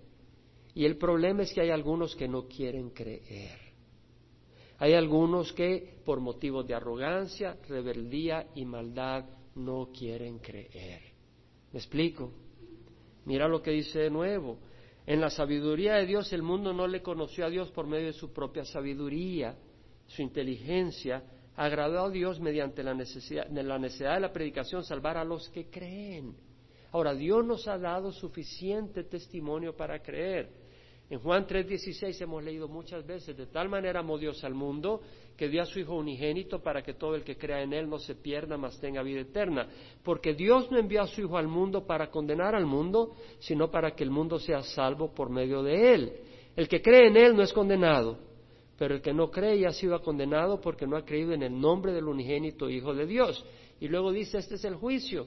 [0.79, 3.59] Y el problema es que hay algunos que no quieren creer.
[4.79, 9.25] Hay algunos que por motivos de arrogancia, rebeldía y maldad
[9.57, 11.03] no quieren creer.
[11.73, 12.33] ¿Me explico?
[13.25, 14.61] Mira lo que dice de nuevo.
[15.05, 18.13] En la sabiduría de Dios el mundo no le conoció a Dios por medio de
[18.13, 19.59] su propia sabiduría,
[20.07, 21.25] su inteligencia.
[21.57, 25.69] Agradó a Dios mediante la necesidad, la necesidad de la predicación salvar a los que
[25.69, 26.37] creen.
[26.93, 30.68] Ahora, Dios nos ha dado suficiente testimonio para creer.
[31.11, 35.01] En Juan 3:16 hemos leído muchas veces, de tal manera amó Dios al mundo
[35.39, 37.99] que dio a su Hijo unigénito para que todo el que crea en Él no
[37.99, 39.69] se pierda, mas tenga vida eterna.
[40.05, 43.93] Porque Dios no envió a su Hijo al mundo para condenar al mundo, sino para
[43.93, 46.13] que el mundo sea salvo por medio de Él.
[46.55, 48.19] El que cree en Él no es condenado,
[48.77, 51.59] pero el que no cree ya ha sido condenado porque no ha creído en el
[51.59, 53.47] nombre del unigénito Hijo de Dios.
[53.81, 55.27] Y luego dice, este es el juicio,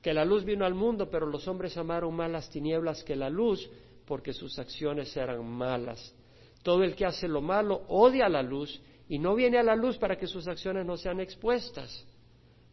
[0.00, 3.28] que la luz vino al mundo, pero los hombres amaron más las tinieblas que la
[3.28, 3.68] luz,
[4.06, 6.14] porque sus acciones eran malas.
[6.62, 9.98] Todo el que hace lo malo odia la luz y no viene a la luz
[9.98, 12.06] para que sus acciones no sean expuestas.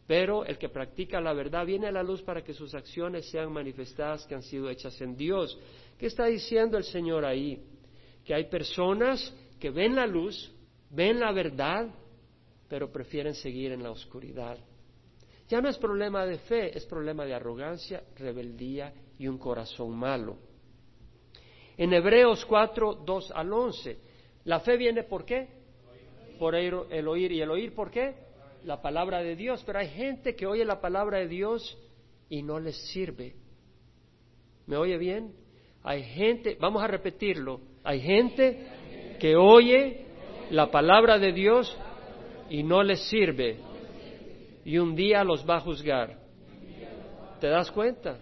[0.06, 3.52] Pero el que practica la verdad viene a la luz para que sus acciones sean
[3.52, 5.58] manifestadas que han sido hechas en Dios.
[5.98, 7.62] ¿Qué está diciendo el Señor ahí?
[8.24, 10.52] Que hay personas que ven la luz,
[10.90, 11.88] ven la verdad,
[12.68, 14.58] pero prefieren seguir en la oscuridad.
[15.48, 20.38] Ya no es problema de fe, es problema de arrogancia, rebeldía y un corazón malo.
[21.80, 23.96] En Hebreos 4, 2 al 11,
[24.44, 25.48] la fe viene por qué?
[26.38, 27.32] Por el oír.
[27.32, 28.16] ¿Y el oír por qué?
[28.64, 29.62] La palabra de Dios.
[29.64, 31.78] Pero hay gente que oye la palabra de Dios
[32.28, 33.34] y no les sirve.
[34.66, 35.32] ¿Me oye bien?
[35.82, 40.04] Hay gente, vamos a repetirlo, hay gente que oye
[40.50, 41.74] la palabra de Dios
[42.50, 43.56] y no les sirve.
[44.66, 46.18] Y un día los va a juzgar.
[47.40, 48.18] ¿Te das cuenta?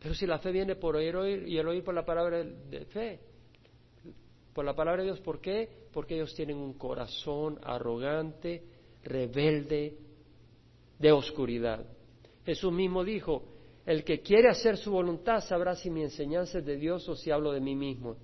[0.00, 2.84] Pero si la fe viene por oír, oír y el oír por la palabra de
[2.86, 3.20] fe,
[4.54, 5.68] por la palabra de Dios, ¿por qué?
[5.92, 8.64] Porque ellos tienen un corazón arrogante,
[9.04, 9.96] rebelde,
[10.98, 11.84] de oscuridad.
[12.44, 13.44] Jesús mismo dijo,
[13.86, 17.30] el que quiere hacer su voluntad sabrá si mi enseñanza es de Dios o si
[17.30, 18.16] hablo de mí mismo.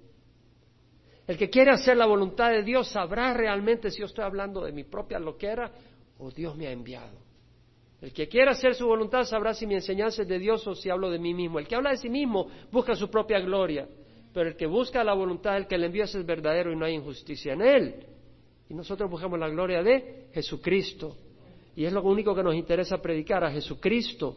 [1.27, 4.73] El que quiere hacer la voluntad de Dios sabrá realmente si yo estoy hablando de
[4.73, 5.73] mi propia loquera
[6.19, 7.26] o Dios me ha enviado.
[8.01, 10.91] El que quiera hacer su voluntad sabrá si mi enseñanza es de Dios o si
[10.91, 11.59] hablo de mí mismo.
[11.59, 13.89] El que habla de sí mismo busca su propia gloria,
[14.35, 16.95] pero el que busca la voluntad del que le envía es verdadero y no hay
[16.95, 18.07] injusticia en él.
[18.69, 21.17] Y nosotros buscamos la gloria de Jesucristo.
[21.75, 24.37] Y es lo único que nos interesa predicar, a Jesucristo.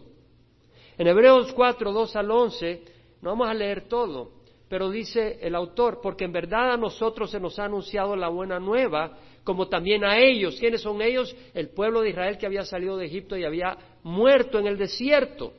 [0.97, 2.83] En Hebreos 4, 2 al 11,
[3.21, 4.31] no vamos a leer todo,
[4.67, 8.59] pero dice el autor, porque en verdad a nosotros se nos ha anunciado la buena
[8.59, 9.17] nueva,
[9.49, 10.57] como también a ellos.
[10.59, 11.35] ¿Quiénes son ellos?
[11.55, 15.53] El pueblo de Israel que había salido de Egipto y había muerto en el desierto.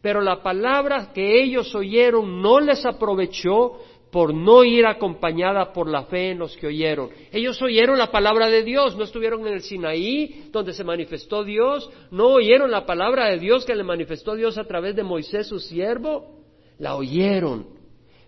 [0.00, 3.80] Pero la palabra que ellos oyeron no les aprovechó
[4.12, 7.10] por no ir acompañada por la fe en los que oyeron.
[7.32, 11.90] Ellos oyeron la palabra de Dios, no estuvieron en el Sinaí, donde se manifestó Dios,
[12.12, 15.58] no oyeron la palabra de Dios que le manifestó Dios a través de Moisés, su
[15.58, 16.36] siervo,
[16.78, 17.66] la oyeron,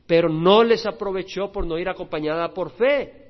[0.04, 3.23] pero no les aprovechó por no ir acompañada por fe.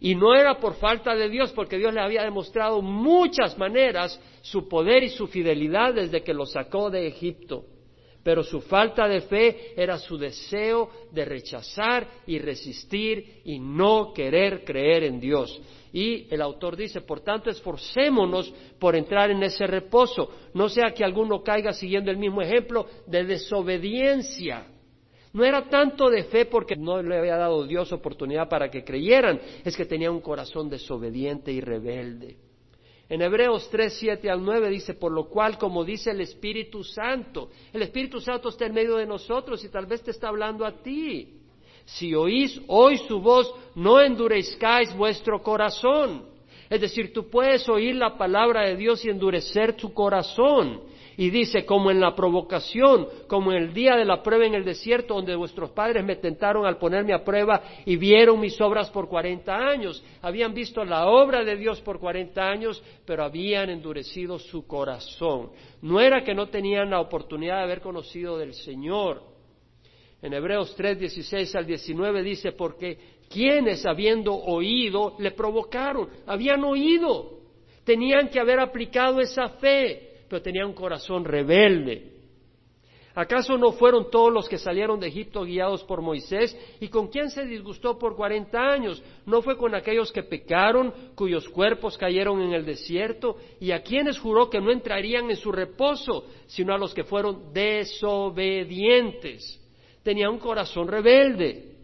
[0.00, 4.68] Y no era por falta de Dios, porque Dios le había demostrado muchas maneras su
[4.68, 7.64] poder y su fidelidad desde que lo sacó de Egipto.
[8.22, 14.64] Pero su falta de fe era su deseo de rechazar y resistir y no querer
[14.64, 15.60] creer en Dios.
[15.92, 21.04] Y el autor dice, por tanto, esforcémonos por entrar en ese reposo, no sea que
[21.04, 24.66] alguno caiga siguiendo el mismo ejemplo de desobediencia
[25.32, 29.40] no era tanto de fe porque no le había dado Dios oportunidad para que creyeran,
[29.64, 32.36] es que tenía un corazón desobediente y rebelde.
[33.10, 37.48] En Hebreos 3, 7 al 9 dice, por lo cual, como dice el Espíritu Santo,
[37.72, 40.82] el Espíritu Santo está en medio de nosotros y tal vez te está hablando a
[40.82, 41.38] ti.
[41.86, 46.26] Si oís hoy su voz, no endurezcáis vuestro corazón.
[46.68, 50.82] Es decir, tú puedes oír la palabra de Dios y endurecer tu corazón.
[51.18, 54.64] Y dice, como en la provocación, como en el día de la prueba en el
[54.64, 59.08] desierto, donde vuestros padres me tentaron al ponerme a prueba y vieron mis obras por
[59.08, 60.00] cuarenta años.
[60.22, 65.50] Habían visto la obra de Dios por cuarenta años, pero habían endurecido su corazón.
[65.82, 69.20] No era que no tenían la oportunidad de haber conocido del Señor.
[70.22, 72.96] En Hebreos 3, 16 al 19 dice, porque
[73.28, 77.40] quienes habiendo oído le provocaron, habían oído,
[77.82, 82.16] tenían que haber aplicado esa fe pero tenía un corazón rebelde.
[83.14, 86.56] ¿Acaso no fueron todos los que salieron de Egipto guiados por Moisés?
[86.78, 89.02] ¿Y con quién se disgustó por cuarenta años?
[89.26, 93.36] ¿No fue con aquellos que pecaron, cuyos cuerpos cayeron en el desierto?
[93.58, 97.52] ¿Y a quienes juró que no entrarían en su reposo, sino a los que fueron
[97.52, 99.60] desobedientes?
[100.04, 101.74] Tenía un corazón rebelde.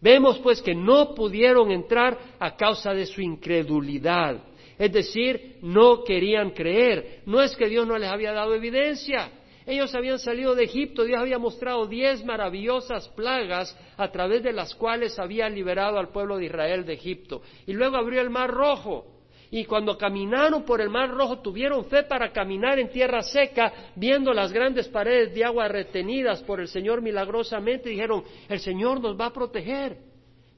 [0.00, 4.42] Vemos pues que no pudieron entrar a causa de su incredulidad.
[4.80, 7.20] Es decir, no querían creer.
[7.26, 9.30] No es que Dios no les había dado evidencia.
[9.66, 14.74] Ellos habían salido de Egipto, Dios había mostrado diez maravillosas plagas a través de las
[14.74, 17.42] cuales había liberado al pueblo de Israel de Egipto.
[17.66, 19.04] Y luego abrió el mar rojo.
[19.50, 24.32] Y cuando caminaron por el mar rojo, tuvieron fe para caminar en tierra seca, viendo
[24.32, 29.26] las grandes paredes de agua retenidas por el Señor milagrosamente, dijeron, el Señor nos va
[29.26, 29.98] a proteger.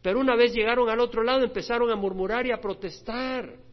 [0.01, 3.72] Pero una vez llegaron al otro lado, empezaron a murmurar y a protestar.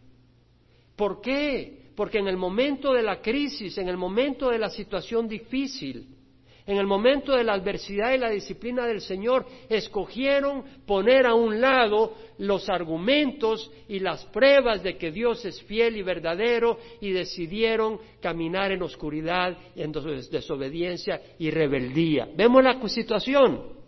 [0.99, 1.91] ¿Por qué?
[1.95, 6.09] Porque en el momento de la crisis, en el momento de la situación difícil,
[6.65, 11.61] en el momento de la adversidad y la disciplina del Señor, escogieron poner a un
[11.61, 17.97] lado los argumentos y las pruebas de que Dios es fiel y verdadero y decidieron
[18.19, 22.27] caminar en oscuridad, en desobediencia y rebeldía.
[22.35, 23.79] ¿Vemos la situación?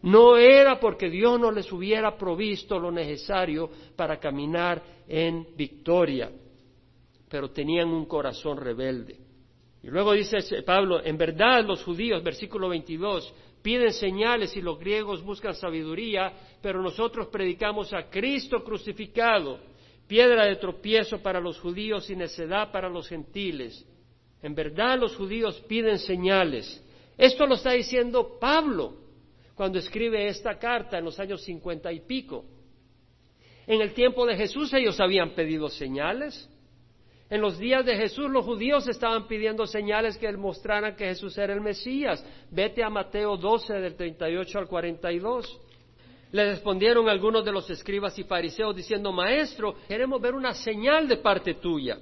[0.00, 6.30] No era porque Dios no les hubiera provisto lo necesario para caminar en victoria,
[7.28, 9.18] pero tenían un corazón rebelde.
[9.82, 15.22] Y luego dice Pablo, en verdad los judíos, versículo 22, piden señales y los griegos
[15.22, 19.60] buscan sabiduría, pero nosotros predicamos a Cristo crucificado,
[20.06, 23.84] piedra de tropiezo para los judíos y necedad para los gentiles.
[24.42, 26.82] En verdad los judíos piden señales.
[27.16, 28.94] Esto lo está diciendo Pablo
[29.54, 32.44] cuando escribe esta carta en los años cincuenta y pico.
[33.66, 36.48] En el tiempo de Jesús ellos habían pedido señales.
[37.28, 41.52] En los días de Jesús los judíos estaban pidiendo señales que mostraran que Jesús era
[41.52, 42.24] el Mesías.
[42.50, 45.60] Vete a Mateo 12 del 38 al 42.
[46.30, 51.16] Le respondieron algunos de los escribas y fariseos diciendo, Maestro, queremos ver una señal de
[51.16, 51.98] parte tuya.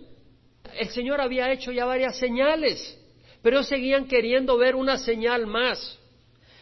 [0.78, 3.00] El Señor había hecho ya varias señales,
[3.42, 6.00] pero seguían queriendo ver una señal más.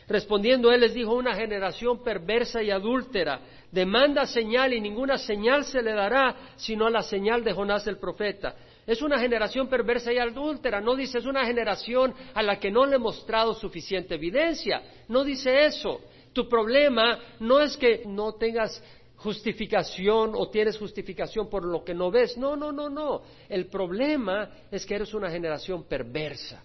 [0.09, 3.41] Respondiendo él les dijo, una generación perversa y adúltera
[3.73, 8.55] demanda señal y ninguna señal se le dará sino la señal de Jonás el profeta.
[8.87, 12.85] Es una generación perversa y adúltera, no dice es una generación a la que no
[12.85, 16.01] le he mostrado suficiente evidencia, no dice eso.
[16.33, 18.83] Tu problema no es que no tengas
[19.17, 23.23] justificación o tienes justificación por lo que no ves, no, no, no, no.
[23.49, 26.63] El problema es que eres una generación perversa.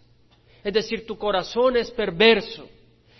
[0.63, 2.67] Es decir, tu corazón es perverso.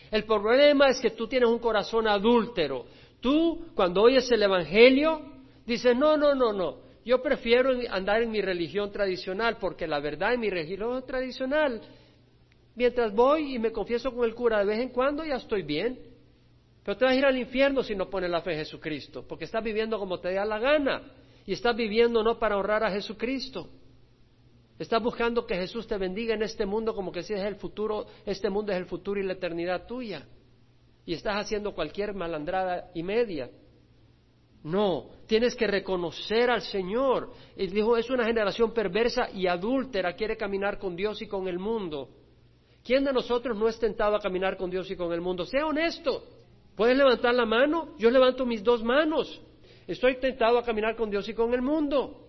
[0.09, 2.85] El problema es que tú tienes un corazón adúltero.
[3.19, 5.21] Tú, cuando oyes el Evangelio,
[5.65, 10.33] dices, no, no, no, no, yo prefiero andar en mi religión tradicional, porque la verdad
[10.33, 11.81] en mi religión tradicional,
[12.75, 15.97] mientras voy y me confieso con el cura de vez en cuando, ya estoy bien.
[16.83, 19.45] Pero te vas a ir al infierno si no pones la fe en Jesucristo, porque
[19.45, 21.01] estás viviendo como te da la gana
[21.45, 23.69] y estás viviendo no para honrar a Jesucristo.
[24.77, 28.05] Estás buscando que Jesús te bendiga en este mundo como que si es el futuro,
[28.25, 30.27] este mundo es el futuro y la eternidad tuya
[31.07, 33.49] y estás haciendo cualquier malandrada y media.
[34.61, 37.31] No, tienes que reconocer al Señor.
[37.55, 41.59] Y dijo, es una generación perversa y adúltera, quiere caminar con Dios y con el
[41.59, 42.09] mundo.
[42.83, 45.45] ¿Quién de nosotros no es tentado a caminar con Dios y con el mundo?
[45.45, 46.25] Sea honesto.
[46.75, 47.95] ¿Puedes levantar la mano?
[47.97, 49.41] Yo levanto mis dos manos.
[49.87, 52.27] Estoy tentado a caminar con Dios y con el mundo.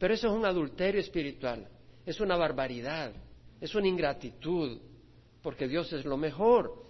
[0.00, 1.68] Pero eso es un adulterio espiritual.
[2.04, 3.12] Es una barbaridad.
[3.60, 4.80] Es una ingratitud.
[5.42, 6.85] Porque Dios es lo mejor.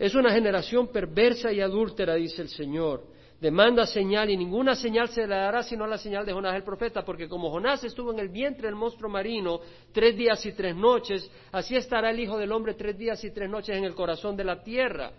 [0.00, 3.02] Es una generación perversa y adúltera, dice el Señor.
[3.38, 7.04] Demanda señal y ninguna señal se le dará sino la señal de Jonás el profeta,
[7.04, 9.60] porque como Jonás estuvo en el vientre del monstruo marino
[9.92, 13.50] tres días y tres noches, así estará el Hijo del Hombre tres días y tres
[13.50, 15.12] noches en el corazón de la tierra.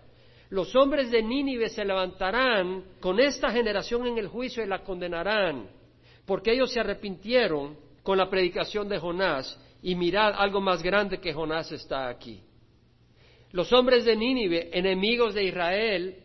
[0.50, 5.68] Los hombres de Nínive se levantarán con esta generación en el juicio y la condenarán,
[6.26, 11.32] porque ellos se arrepintieron con la predicación de Jonás, y mirad, algo más grande que
[11.32, 12.42] Jonás está aquí.
[13.52, 16.16] Los hombres de Nínive, enemigos de Israel,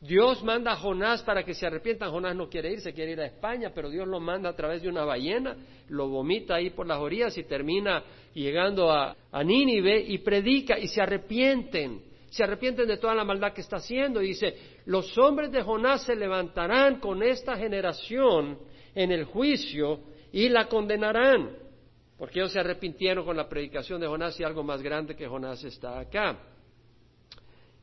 [0.00, 2.12] Dios manda a Jonás para que se arrepientan.
[2.12, 4.82] Jonás no quiere ir, se quiere ir a España, pero Dios lo manda a través
[4.82, 5.56] de una ballena,
[5.88, 10.86] lo vomita ahí por las orillas y termina llegando a, a Nínive y predica y
[10.86, 12.02] se arrepienten.
[12.30, 14.22] Se arrepienten de toda la maldad que está haciendo.
[14.22, 14.54] Y dice,
[14.86, 18.58] los hombres de Jonás se levantarán con esta generación
[18.94, 21.56] en el juicio y la condenarán.
[22.16, 25.64] Porque ellos se arrepintieron con la predicación de Jonás y algo más grande que Jonás
[25.64, 26.38] está acá.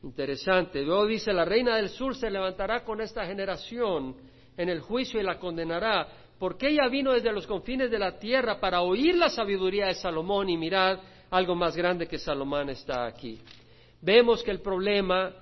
[0.06, 0.84] Interesante.
[0.84, 4.16] Luego dice, la reina del sur se levantará con esta generación
[4.56, 8.60] en el juicio y la condenará, porque ella vino desde los confines de la tierra
[8.60, 11.00] para oír la sabiduría de Salomón y mirad,
[11.32, 13.42] algo más grande que Salomón está aquí.
[14.00, 15.34] Vemos que el problema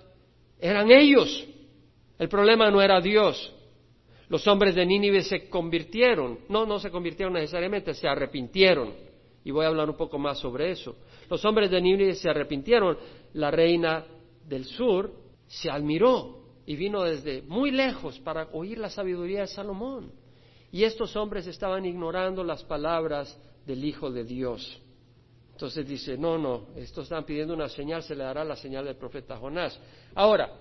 [0.57, 1.45] eran ellos,
[2.17, 3.53] el problema no era Dios.
[4.29, 8.93] Los hombres de Nínive se convirtieron, no, no se convirtieron necesariamente, se arrepintieron.
[9.43, 10.95] Y voy a hablar un poco más sobre eso.
[11.29, 12.97] Los hombres de Nínive se arrepintieron,
[13.33, 14.05] la reina
[14.53, 15.11] del sur
[15.47, 20.11] se admiró y vino desde muy lejos para oír la sabiduría de Salomón.
[20.71, 23.35] Y estos hombres estaban ignorando las palabras
[23.65, 24.79] del Hijo de Dios.
[25.51, 28.95] Entonces dice, no, no, estos están pidiendo una señal, se le dará la señal del
[28.95, 29.79] profeta Jonás.
[30.13, 30.51] Ahora,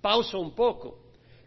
[0.00, 1.00] pauso un poco.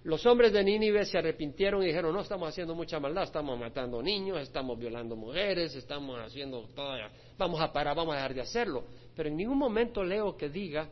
[0.03, 4.01] Los hombres de Nínive se arrepintieron y dijeron, no estamos haciendo mucha maldad, estamos matando
[4.01, 6.93] niños, estamos violando mujeres, estamos haciendo todo,
[7.37, 8.85] vamos a parar, vamos a dejar de hacerlo.
[9.15, 10.89] Pero en ningún momento leo que diga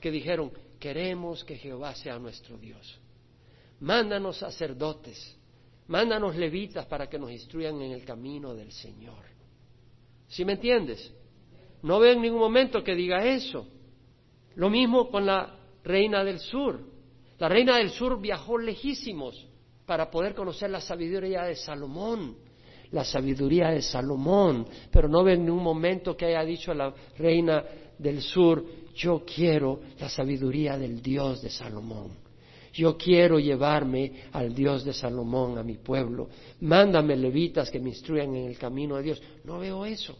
[0.00, 3.00] que dijeron, queremos que Jehová sea nuestro Dios.
[3.80, 5.36] Mándanos sacerdotes,
[5.86, 9.24] mándanos levitas para que nos instruyan en el camino del Señor.
[10.28, 11.12] ¿Sí me entiendes?
[11.82, 13.66] No veo en ningún momento que diga eso.
[14.56, 16.80] Lo mismo con la reina del sur.
[17.38, 19.46] La reina del sur viajó lejísimos
[19.86, 22.36] para poder conocer la sabiduría de Salomón,
[22.90, 27.64] la sabiduría de Salomón, pero no ve en ningún momento que haya dicho la reina
[27.96, 28.64] del sur,
[28.98, 32.10] yo quiero la sabiduría del Dios de Salomón.
[32.72, 36.28] Yo quiero llevarme al Dios de Salomón, a mi pueblo.
[36.60, 39.22] Mándame levitas que me instruyan en el camino de Dios.
[39.44, 40.18] No veo eso.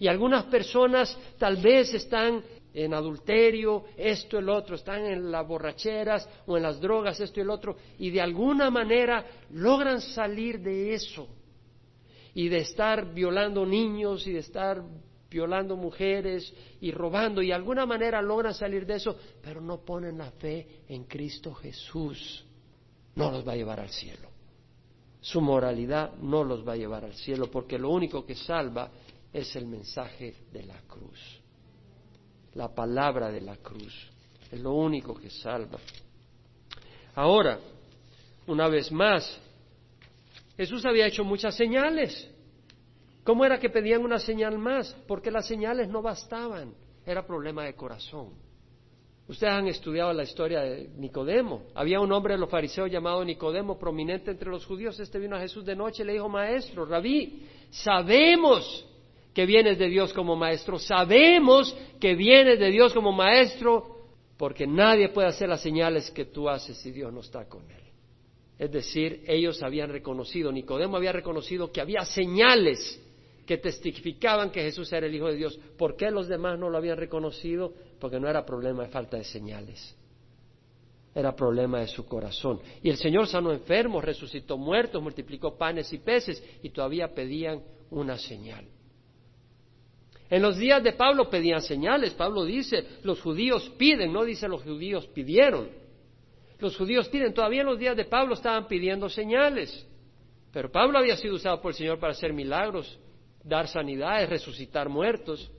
[0.00, 2.42] Y algunas personas tal vez están
[2.74, 7.42] en adulterio, esto, el otro, están en las borracheras o en las drogas, esto y
[7.42, 11.26] el otro, y de alguna manera logran salir de eso
[12.34, 14.82] y de estar violando niños y de estar
[15.30, 20.18] violando mujeres y robando y de alguna manera logran salir de eso, pero no ponen
[20.18, 22.44] la fe en Cristo Jesús.
[23.14, 24.28] No los va a llevar al cielo.
[25.20, 28.90] Su moralidad no los va a llevar al cielo porque lo único que salva
[29.32, 31.38] es el mensaje de la cruz
[32.58, 33.94] la palabra de la cruz.
[34.50, 35.78] Es lo único que salva.
[37.14, 37.58] Ahora,
[38.46, 39.40] una vez más,
[40.56, 42.28] Jesús había hecho muchas señales.
[43.28, 44.96] ¿Cómo era que pedían una señal más?
[45.06, 46.72] Porque las señales no bastaban.
[47.04, 48.30] Era problema de corazón.
[49.28, 51.64] Ustedes han estudiado la historia de Nicodemo.
[51.74, 54.98] Había un hombre de los fariseos llamado Nicodemo, prominente entre los judíos.
[54.98, 58.86] Este vino a Jesús de noche y le dijo, maestro, rabí, sabemos
[59.34, 64.06] que vienes de Dios como maestro, sabemos que vienes de Dios como maestro,
[64.38, 67.82] porque nadie puede hacer las señales que tú haces si Dios no está con él.
[68.58, 73.04] Es decir, ellos habían reconocido, Nicodemo había reconocido que había señales
[73.48, 75.58] que testificaban que Jesús era el Hijo de Dios.
[75.78, 77.72] ¿Por qué los demás no lo habían reconocido?
[77.98, 79.96] Porque no era problema de falta de señales,
[81.14, 82.60] era problema de su corazón.
[82.82, 88.18] Y el Señor sanó enfermos, resucitó muertos, multiplicó panes y peces y todavía pedían una
[88.18, 88.66] señal.
[90.28, 92.12] En los días de Pablo pedían señales.
[92.12, 95.70] Pablo dice, los judíos piden, no dice los judíos pidieron.
[96.58, 99.86] Los judíos piden, todavía en los días de Pablo estaban pidiendo señales.
[100.52, 102.98] Pero Pablo había sido usado por el Señor para hacer milagros,
[103.42, 105.50] dar sanidades, resucitar muertos.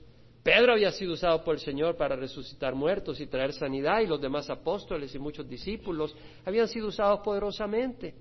[0.42, 4.20] Pedro había sido usado por el Señor para resucitar muertos y traer sanidad y los
[4.20, 6.14] demás apóstoles y muchos discípulos
[6.44, 8.14] habían sido usados poderosamente.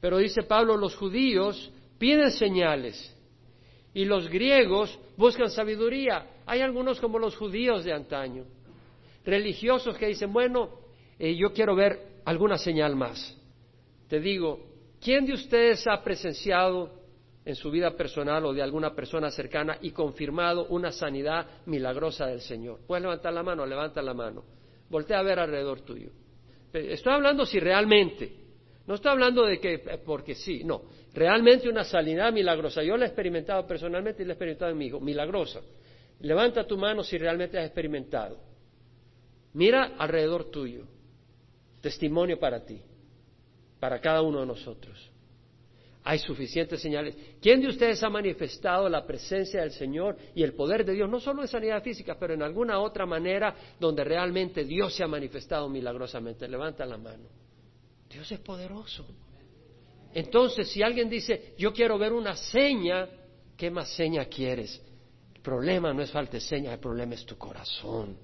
[0.00, 3.14] Pero dice Pablo, los judíos piden señales
[3.94, 6.26] y los griegos buscan sabiduría.
[6.46, 8.44] Hay algunos como los judíos de antaño,
[9.24, 10.70] religiosos que dicen, bueno,
[11.18, 13.36] eh, yo quiero ver alguna señal más.
[14.08, 14.60] Te digo,
[15.00, 16.97] ¿quién de ustedes ha presenciado
[17.48, 22.42] en su vida personal o de alguna persona cercana y confirmado una sanidad milagrosa del
[22.42, 22.80] Señor?
[22.86, 24.44] Puedes levantar la mano, levanta la mano.
[24.90, 26.10] Voltea a ver alrededor tuyo.
[26.74, 28.30] Eh, estoy hablando si realmente,
[28.86, 30.82] no estoy hablando de que eh, porque sí, no.
[31.14, 32.82] Realmente una sanidad milagrosa.
[32.82, 35.00] Yo la he experimentado personalmente y la he experimentado en mi hijo.
[35.00, 35.62] Milagrosa.
[36.20, 38.38] Levanta tu mano si realmente has experimentado.
[39.54, 40.84] Mira alrededor tuyo.
[41.80, 42.82] Testimonio para ti.
[43.80, 45.10] Para cada uno de nosotros.
[46.04, 47.16] Hay suficientes señales.
[47.40, 51.20] ¿Quién de ustedes ha manifestado la presencia del Señor y el poder de Dios, no
[51.20, 55.68] solo en sanidad física, pero en alguna otra manera donde realmente Dios se ha manifestado
[55.68, 56.48] milagrosamente?
[56.48, 57.24] Levanta la mano.
[58.08, 59.06] Dios es poderoso.
[60.14, 63.08] Entonces, si alguien dice, yo quiero ver una seña,
[63.56, 64.82] ¿qué más seña quieres?
[65.34, 68.16] El problema no es falta de seña, el problema es tu corazón.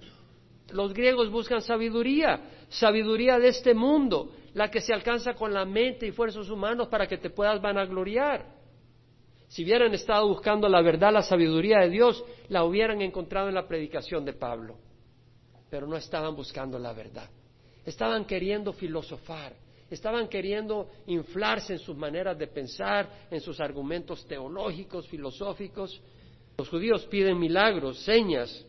[0.71, 6.07] Los griegos buscan sabiduría, sabiduría de este mundo, la que se alcanza con la mente
[6.07, 8.47] y fuerzas humanos para que te puedas vanagloriar.
[9.49, 13.69] Si hubieran estado buscando la verdad, la sabiduría de Dios, la hubieran encontrado en la
[13.69, 14.79] predicación de Pablo.
[15.71, 17.29] Pero no estaban buscando la verdad.
[17.85, 19.55] Estaban queriendo filosofar,
[19.91, 26.01] estaban queriendo inflarse en sus maneras de pensar, en sus argumentos teológicos, filosóficos.
[26.57, 28.65] Los judíos piden milagros, señas,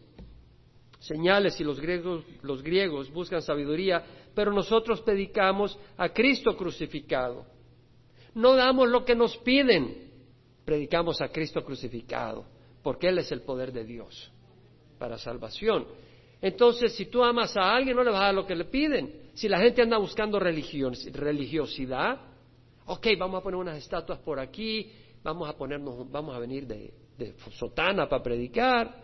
[0.99, 4.03] señales y los griegos, los griegos buscan sabiduría,
[4.35, 7.45] pero nosotros predicamos a Cristo crucificado.
[8.35, 10.11] No damos lo que nos piden,
[10.65, 12.45] predicamos a Cristo crucificado,
[12.83, 14.31] porque Él es el poder de Dios
[14.99, 15.87] para salvación.
[16.41, 19.31] Entonces, si tú amas a alguien, no le vas a dar lo que le piden.
[19.33, 22.19] Si la gente anda buscando religiosidad,
[22.85, 24.91] ok, vamos a poner unas estatuas por aquí,
[25.23, 26.93] vamos a ponernos, vamos a venir de,
[27.51, 29.01] sotana para predicar,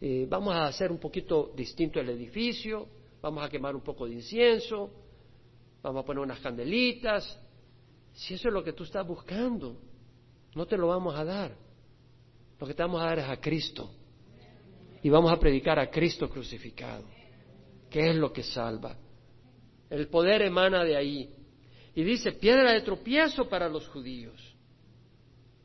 [0.00, 2.86] eh, vamos a hacer un poquito distinto el edificio,
[3.26, 4.88] vamos a quemar un poco de incienso,
[5.82, 7.38] vamos a poner unas candelitas.
[8.12, 9.76] Si eso es lo que tú estás buscando,
[10.54, 11.52] no te lo vamos a dar.
[12.58, 13.90] Lo que te vamos a dar es a Cristo.
[15.02, 17.04] Y vamos a predicar a Cristo crucificado,
[17.90, 18.96] que es lo que salva.
[19.90, 21.34] El poder emana de ahí.
[21.96, 24.40] Y dice, piedra de tropiezo para los judíos.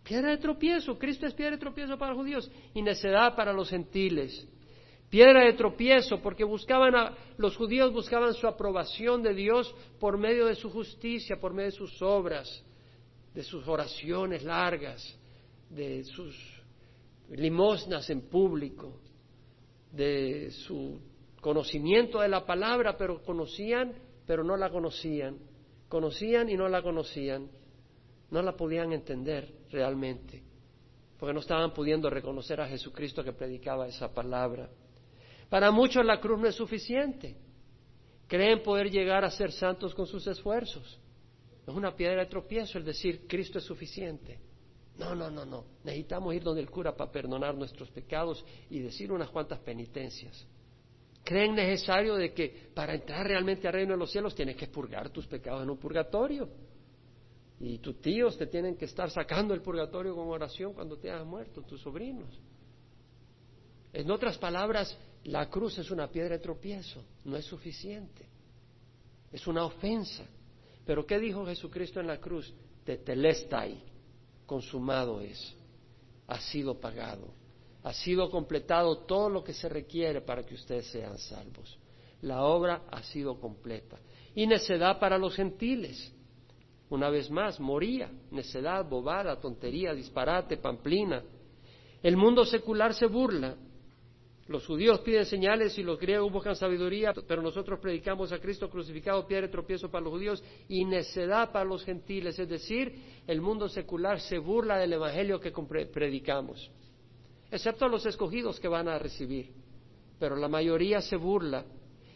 [0.03, 3.69] Piedra de tropiezo, Cristo es piedra de tropiezo para los judíos y necedad para los
[3.69, 4.47] gentiles.
[5.11, 10.45] Piedra de tropiezo, porque buscaban a, los judíos buscaban su aprobación de Dios por medio
[10.45, 12.63] de su justicia, por medio de sus obras,
[13.33, 15.03] de sus oraciones largas,
[15.69, 16.33] de sus
[17.29, 19.01] limosnas en público,
[19.91, 21.01] de su
[21.41, 23.93] conocimiento de la palabra, pero conocían,
[24.25, 25.39] pero no la conocían,
[25.89, 27.51] conocían y no la conocían,
[28.29, 30.41] no la podían entender realmente,
[31.19, 34.69] porque no estaban pudiendo reconocer a Jesucristo que predicaba esa palabra.
[35.51, 37.35] Para muchos la cruz no es suficiente.
[38.25, 40.97] Creen poder llegar a ser santos con sus esfuerzos.
[41.67, 44.39] Es una piedra de tropiezo el decir Cristo es suficiente.
[44.97, 45.65] No, no, no, no.
[45.83, 50.47] Necesitamos ir donde el cura para perdonar nuestros pecados y decir unas cuantas penitencias.
[51.21, 55.09] Creen necesario de que para entrar realmente al reino de los cielos tienes que purgar
[55.09, 56.47] tus pecados en un purgatorio.
[57.59, 61.27] Y tus tíos te tienen que estar sacando el purgatorio con oración cuando te hayas
[61.27, 62.39] muerto, tus sobrinos.
[63.91, 68.25] En otras palabras, la cruz es una piedra de tropiezo, no es suficiente.
[69.31, 70.25] Es una ofensa.
[70.85, 72.51] Pero ¿qué dijo Jesucristo en la cruz?
[72.85, 73.81] De telestai,
[74.47, 75.55] consumado es,
[76.27, 77.27] ha sido pagado,
[77.83, 81.77] ha sido completado todo lo que se requiere para que ustedes sean salvos.
[82.21, 83.99] La obra ha sido completa.
[84.33, 86.11] Y necedad para los gentiles.
[86.89, 91.23] Una vez más, moría, necedad, bobada, tontería, disparate, pamplina.
[92.01, 93.55] El mundo secular se burla
[94.51, 99.25] los judíos piden señales y los griegos buscan sabiduría, pero nosotros predicamos a Cristo crucificado,
[99.25, 102.37] piedra de tropiezo para los judíos y necedad para los gentiles.
[102.37, 102.93] Es decir,
[103.25, 105.51] el mundo secular se burla del evangelio que
[105.91, 106.69] predicamos,
[107.49, 109.51] excepto los escogidos que van a recibir.
[110.19, 111.65] Pero la mayoría se burla.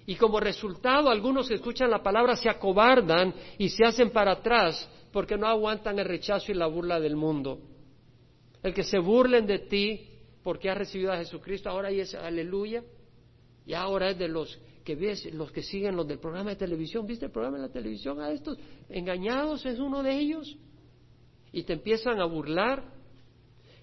[0.05, 4.87] Y como resultado, algunos que escuchan la palabra se acobardan y se hacen para atrás
[5.11, 7.59] porque no aguantan el rechazo y la burla del mundo.
[8.61, 10.14] El que se burlen de ti
[10.45, 12.83] porque ha recibido a Jesucristo, ahora y es aleluya,
[13.65, 17.07] y ahora es de los que ves, los que siguen los del programa de televisión,
[17.07, 18.59] ¿viste el programa de la televisión a estos?
[18.87, 20.55] Engañados es uno de ellos,
[21.51, 22.83] y te empiezan a burlar.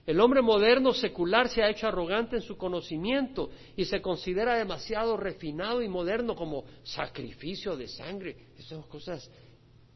[0.07, 5.17] El hombre moderno secular se ha hecho arrogante en su conocimiento y se considera demasiado
[5.17, 8.37] refinado y moderno como sacrificio de sangre.
[8.55, 9.29] Esas son cosas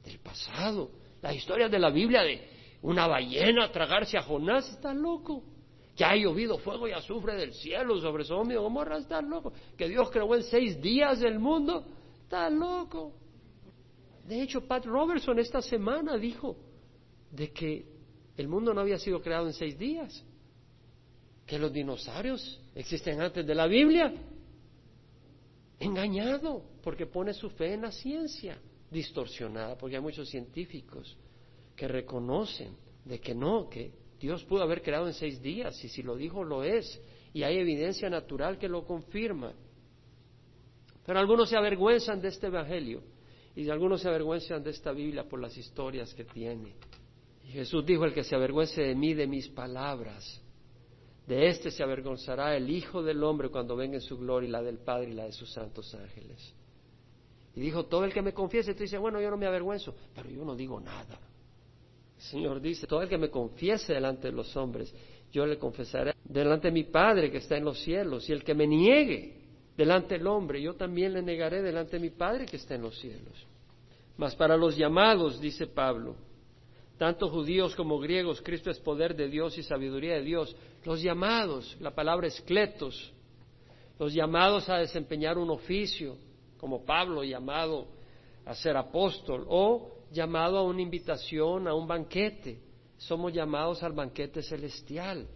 [0.05, 0.91] del pasado.
[1.23, 2.41] Las historias de la Biblia de
[2.83, 5.45] una ballena tragarse a Jonás, está loco
[5.97, 9.53] que ha llovido fuego y azufre del cielo sobre Sodoma y Gomorra, está loco.
[9.79, 11.87] Que Dios creó en seis días el mundo,
[12.23, 13.15] está loco.
[14.29, 16.57] De hecho, Pat Robertson esta semana dijo
[17.31, 17.87] de que
[18.37, 20.23] el mundo no había sido creado en seis días,
[21.47, 24.13] que los dinosaurios existen antes de la Biblia.
[25.79, 28.59] Engañado, porque pone su fe en la ciencia,
[28.91, 31.17] distorsionada, porque hay muchos científicos
[31.75, 36.03] que reconocen de que no, que Dios pudo haber creado en seis días y si
[36.03, 37.01] lo dijo lo es
[37.33, 39.53] y hay evidencia natural que lo confirma.
[41.05, 43.05] Pero algunos se avergüenzan de este Evangelio
[43.55, 46.75] y algunos se avergüenzan de esta Biblia por las historias que tiene.
[47.45, 50.43] Y Jesús dijo, el que se avergüence de mí, de mis palabras,
[51.29, 54.61] de éste se avergonzará el Hijo del Hombre cuando venga en su gloria y la
[54.61, 56.53] del Padre y la de sus santos ángeles.
[57.55, 60.29] Y dijo, todo el que me confiese, tú dices, bueno, yo no me avergüenzo, pero
[60.29, 61.17] yo no digo nada.
[62.31, 64.95] Señor dice, todo el que me confiese delante de los hombres,
[65.33, 68.55] yo le confesaré delante de mi Padre que está en los cielos, y el que
[68.55, 69.35] me niegue
[69.77, 72.99] delante del hombre, yo también le negaré delante de mi Padre que está en los
[72.99, 73.47] cielos.
[74.17, 76.17] Mas para los llamados, dice Pablo,
[76.97, 80.57] tanto judíos como griegos, Cristo es poder de Dios y sabiduría de Dios.
[80.85, 83.13] Los llamados, la palabra es cletos,
[83.99, 86.17] los llamados a desempeñar un oficio,
[86.59, 87.89] como Pablo llamado
[88.47, 92.61] a ser apóstol, o llamado a una invitación, a un banquete.
[92.97, 95.29] Somos llamados al banquete celestial,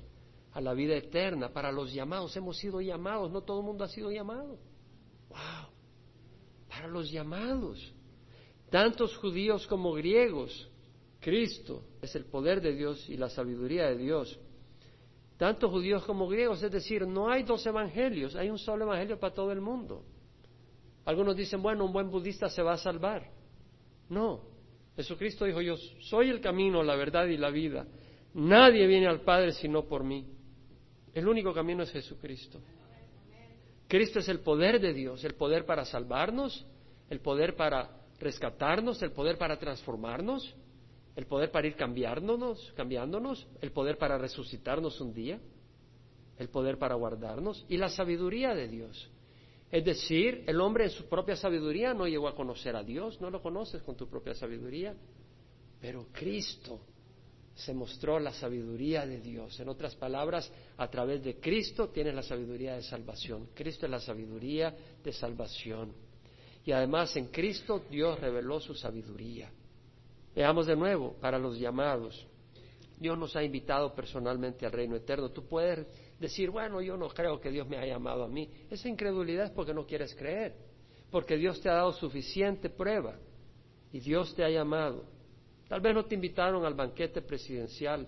[0.52, 1.52] a la vida eterna.
[1.52, 4.58] Para los llamados hemos sido llamados, no todo el mundo ha sido llamado.
[5.28, 5.70] ¡Wow!
[6.68, 7.92] Para los llamados,
[8.70, 10.68] tantos judíos como griegos,
[11.20, 14.40] Cristo es el poder de Dios y la sabiduría de Dios.
[15.36, 19.34] Tanto judíos como griegos, es decir, no hay dos evangelios, hay un solo evangelio para
[19.34, 20.02] todo el mundo.
[21.04, 23.30] Algunos dicen, bueno, un buen budista se va a salvar.
[24.08, 24.49] No,
[25.00, 27.86] Jesucristo dijo, yo soy el camino, la verdad y la vida.
[28.34, 30.26] Nadie viene al Padre sino por mí.
[31.14, 32.60] El único camino es Jesucristo.
[33.88, 36.66] Cristo es el poder de Dios, el poder para salvarnos,
[37.08, 37.90] el poder para
[38.20, 40.54] rescatarnos, el poder para transformarnos,
[41.16, 45.40] el poder para ir cambiándonos, cambiándonos, el poder para resucitarnos un día,
[46.36, 49.10] el poder para guardarnos y la sabiduría de Dios.
[49.70, 53.30] Es decir, el hombre en su propia sabiduría no llegó a conocer a Dios, no
[53.30, 54.94] lo conoces con tu propia sabiduría,
[55.80, 56.80] pero Cristo
[57.54, 59.60] se mostró la sabiduría de Dios.
[59.60, 63.48] En otras palabras, a través de Cristo tienes la sabiduría de salvación.
[63.54, 65.92] Cristo es la sabiduría de salvación.
[66.64, 69.50] Y además en Cristo Dios reveló su sabiduría.
[70.34, 72.26] Veamos de nuevo, para los llamados.
[72.98, 75.30] Dios nos ha invitado personalmente al reino eterno.
[75.30, 75.86] Tú puedes
[76.20, 78.48] decir, bueno, yo no creo que Dios me haya llamado a mí.
[78.70, 80.54] Esa incredulidad es porque no quieres creer,
[81.10, 83.18] porque Dios te ha dado suficiente prueba
[83.90, 85.04] y Dios te ha llamado.
[85.66, 88.06] Tal vez no te invitaron al banquete presidencial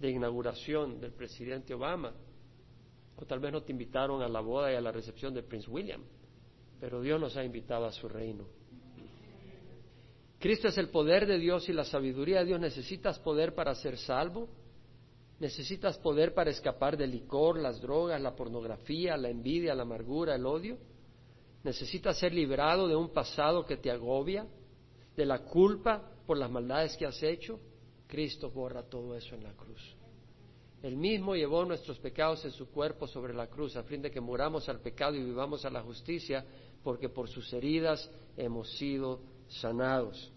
[0.00, 2.12] de inauguración del presidente Obama,
[3.16, 5.70] o tal vez no te invitaron a la boda y a la recepción de Prince
[5.70, 6.02] William,
[6.80, 8.46] pero Dios nos ha invitado a su reino.
[10.40, 12.58] Cristo es el poder de Dios y la sabiduría de Dios.
[12.60, 14.48] ¿Necesitas poder para ser salvo?
[15.42, 20.46] ¿Necesitas poder para escapar del licor, las drogas, la pornografía, la envidia, la amargura, el
[20.46, 20.78] odio?
[21.64, 24.46] ¿Necesitas ser librado de un pasado que te agobia,
[25.16, 27.58] de la culpa por las maldades que has hecho?
[28.06, 29.82] Cristo borra todo eso en la cruz.
[30.80, 34.20] Él mismo llevó nuestros pecados en su cuerpo sobre la cruz, a fin de que
[34.20, 36.46] muramos al pecado y vivamos a la justicia,
[36.84, 39.18] porque por sus heridas hemos sido
[39.48, 40.30] sanados.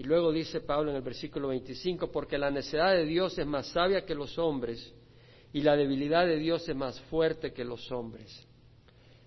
[0.00, 3.66] Y luego dice Pablo en el versículo 25, porque la necedad de Dios es más
[3.66, 4.94] sabia que los hombres
[5.52, 8.48] y la debilidad de Dios es más fuerte que los hombres.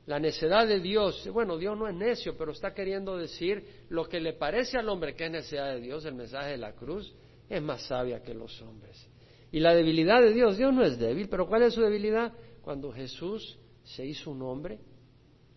[0.07, 4.19] La necedad de Dios, bueno, Dios no es necio, pero está queriendo decir lo que
[4.19, 7.13] le parece al hombre que es necedad de Dios, el mensaje de la cruz,
[7.47, 9.07] es más sabia que los hombres.
[9.51, 12.33] Y la debilidad de Dios, Dios no es débil, pero ¿cuál es su debilidad?
[12.63, 14.79] Cuando Jesús se hizo un hombre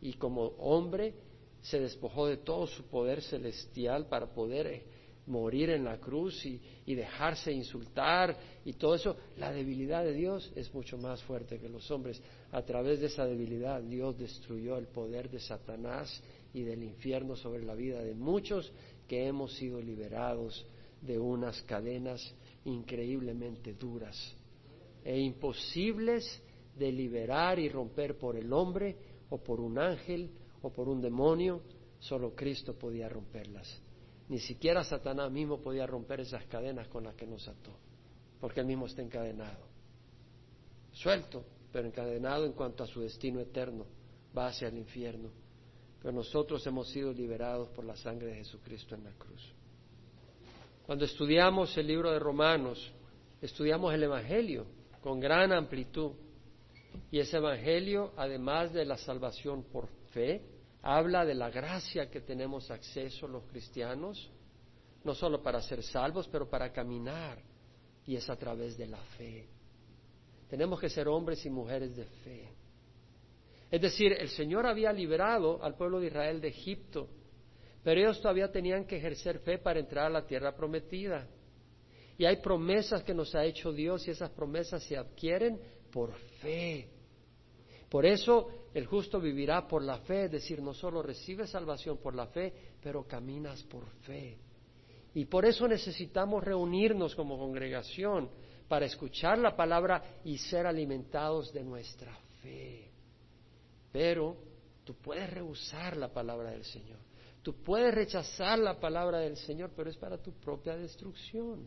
[0.02, 1.14] y como hombre
[1.62, 4.94] se despojó de todo su poder celestial para poder
[5.26, 6.60] morir en la cruz y,
[6.94, 11.90] dejarse insultar y todo eso, la debilidad de Dios es mucho más fuerte que los
[11.90, 12.22] hombres.
[12.52, 16.22] A través de esa debilidad Dios destruyó el poder de Satanás
[16.54, 18.72] y del infierno sobre la vida de muchos
[19.08, 20.66] que hemos sido liberados
[21.02, 24.34] de unas cadenas increíblemente duras
[25.04, 26.42] e imposibles
[26.76, 28.96] de liberar y romper por el hombre
[29.30, 30.30] o por un ángel
[30.62, 31.62] o por un demonio,
[32.00, 33.85] solo Cristo podía romperlas.
[34.28, 37.72] Ni siquiera Satanás mismo podía romper esas cadenas con las que nos ató,
[38.40, 39.66] porque él mismo está encadenado.
[40.92, 43.86] Suelto, pero encadenado en cuanto a su destino eterno,
[44.36, 45.30] va hacia el infierno.
[46.00, 49.52] Pero nosotros hemos sido liberados por la sangre de Jesucristo en la cruz.
[50.84, 52.92] Cuando estudiamos el libro de Romanos,
[53.40, 54.66] estudiamos el Evangelio
[55.00, 56.12] con gran amplitud.
[57.10, 60.42] Y ese Evangelio, además de la salvación por fe,
[60.86, 64.30] habla de la gracia que tenemos acceso los cristianos,
[65.02, 67.38] no solo para ser salvos, pero para caminar,
[68.06, 69.48] y es a través de la fe.
[70.48, 72.48] Tenemos que ser hombres y mujeres de fe.
[73.68, 77.08] Es decir, el Señor había liberado al pueblo de Israel de Egipto,
[77.82, 81.26] pero ellos todavía tenían que ejercer fe para entrar a la tierra prometida.
[82.16, 85.60] Y hay promesas que nos ha hecho Dios y esas promesas se adquieren
[85.90, 86.95] por fe.
[87.88, 92.14] Por eso el justo vivirá por la fe, es decir, no solo recibes salvación por
[92.14, 94.38] la fe, pero caminas por fe.
[95.14, 98.28] Y por eso necesitamos reunirnos como congregación
[98.68, 102.90] para escuchar la palabra y ser alimentados de nuestra fe.
[103.92, 104.36] Pero
[104.84, 106.98] tú puedes rehusar la palabra del Señor.
[107.40, 111.66] Tú puedes rechazar la palabra del Señor, pero es para tu propia destrucción.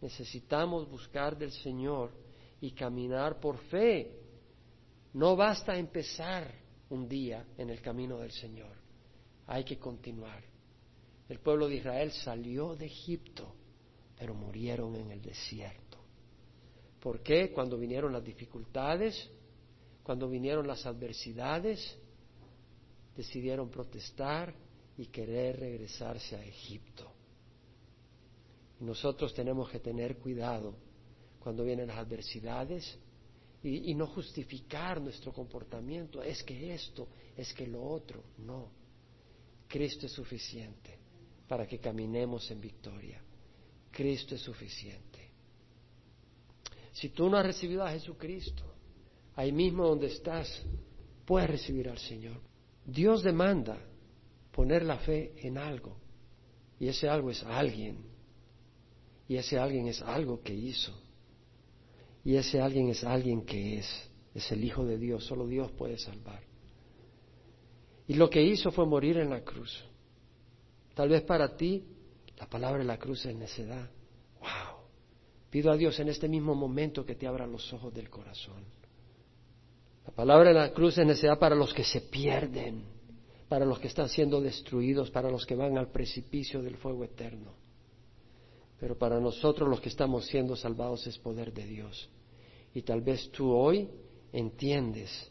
[0.00, 2.12] Necesitamos buscar del Señor
[2.60, 4.21] y caminar por fe
[5.14, 6.50] no basta empezar
[6.90, 8.76] un día en el camino del Señor,
[9.46, 10.42] hay que continuar.
[11.28, 13.54] El pueblo de Israel salió de Egipto,
[14.18, 15.98] pero murieron en el desierto.
[17.00, 17.50] ¿Por qué?
[17.52, 19.30] Cuando vinieron las dificultades,
[20.02, 21.98] cuando vinieron las adversidades,
[23.16, 24.54] decidieron protestar
[24.96, 27.10] y querer regresarse a Egipto.
[28.80, 30.74] Nosotros tenemos que tener cuidado
[31.40, 32.98] cuando vienen las adversidades
[33.62, 36.22] y, no justificar nuestro comportamiento.
[36.22, 38.24] Es que esto, es que lo otro.
[38.38, 38.70] No.
[39.68, 40.98] Cristo es suficiente
[41.46, 43.22] para que caminemos en victoria.
[43.90, 45.30] Cristo es suficiente.
[46.92, 48.64] Si tú no has recibido a Jesucristo,
[49.36, 50.62] ahí mismo donde estás,
[51.24, 52.40] puedes recibir al Señor.
[52.84, 53.78] Dios demanda
[54.50, 55.96] poner la fe en algo.
[56.80, 57.98] Y ese algo es alguien.
[59.28, 60.92] Y ese alguien es algo que hizo.
[62.24, 65.98] Y ese alguien es alguien que es, es el Hijo de Dios, solo Dios puede
[65.98, 66.42] salvar.
[68.06, 69.84] Y lo que hizo fue morir en la cruz.
[70.94, 71.84] Tal vez para ti
[72.38, 73.88] la palabra de la cruz es necedad.
[74.40, 74.82] ¡Wow!
[75.50, 78.64] Pido a Dios en este mismo momento que te abra los ojos del corazón.
[80.06, 82.84] La palabra de la cruz es necedad para los que se pierden,
[83.48, 87.61] para los que están siendo destruidos, para los que van al precipicio del fuego eterno.
[88.82, 92.10] Pero para nosotros los que estamos siendo salvados es poder de Dios.
[92.74, 93.88] Y tal vez tú hoy
[94.32, 95.30] entiendes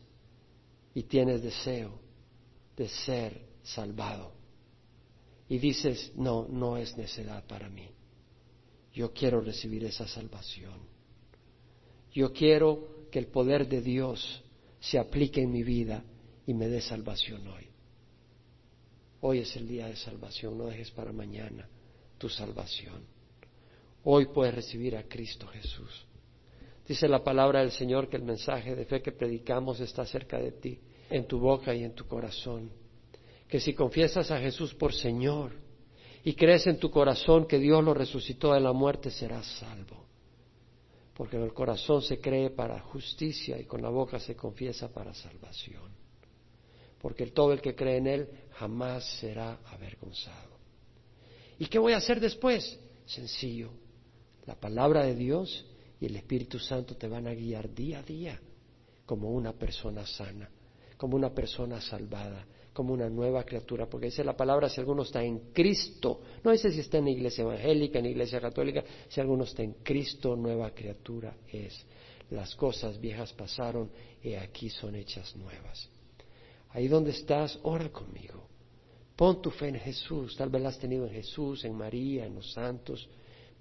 [0.95, 1.99] y tienes deseo
[2.77, 4.31] de ser salvado.
[5.49, 7.89] Y dices, no, no es necedad para mí.
[8.93, 10.79] Yo quiero recibir esa salvación.
[12.13, 14.41] Yo quiero que el poder de Dios
[14.79, 16.05] se aplique en mi vida
[16.47, 17.67] y me dé salvación hoy.
[19.19, 21.67] Hoy es el día de salvación, no dejes para mañana
[22.17, 23.19] tu salvación.
[24.03, 26.05] Hoy puedes recibir a Cristo Jesús.
[26.87, 30.51] Dice la palabra del Señor que el mensaje de fe que predicamos está cerca de
[30.51, 30.79] ti,
[31.09, 32.71] en tu boca y en tu corazón.
[33.47, 35.51] Que si confiesas a Jesús por Señor
[36.23, 40.05] y crees en tu corazón que Dios lo resucitó de la muerte, serás salvo.
[41.13, 45.13] Porque en el corazón se cree para justicia y con la boca se confiesa para
[45.13, 45.91] salvación.
[46.99, 50.57] Porque todo el que cree en Él jamás será avergonzado.
[51.59, 52.79] ¿Y qué voy a hacer después?
[53.05, 53.80] Sencillo.
[54.51, 55.65] La palabra de Dios
[55.97, 58.37] y el Espíritu Santo te van a guiar día a día
[59.05, 60.49] como una persona sana,
[60.97, 65.23] como una persona salvada, como una nueva criatura, porque dice la palabra si alguno está
[65.23, 69.21] en Cristo, no dice si está en la iglesia evangélica, en la iglesia católica, si
[69.21, 71.85] alguno está en Cristo, nueva criatura es.
[72.31, 73.89] Las cosas viejas pasaron
[74.21, 75.87] y aquí son hechas nuevas.
[76.71, 78.49] Ahí donde estás, ora conmigo.
[79.15, 82.35] Pon tu fe en Jesús, tal vez la has tenido en Jesús, en María, en
[82.35, 83.07] los santos,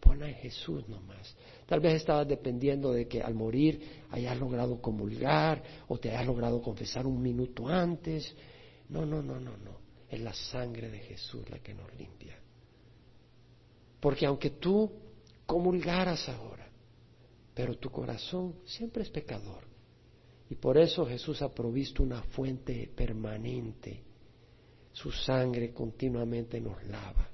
[0.01, 1.36] Ponla en Jesús nomás.
[1.66, 6.62] Tal vez estabas dependiendo de que al morir hayas logrado comulgar o te hayas logrado
[6.62, 8.34] confesar un minuto antes.
[8.88, 9.78] No, no, no, no, no.
[10.09, 12.36] Es la sangre de Jesús la que nos limpia.
[14.01, 14.90] Porque aunque tú
[15.46, 16.68] comulgaras ahora,
[17.55, 19.64] pero tu corazón siempre es pecador.
[20.48, 24.03] Y por eso Jesús ha provisto una fuente permanente.
[24.92, 27.30] Su sangre continuamente nos lava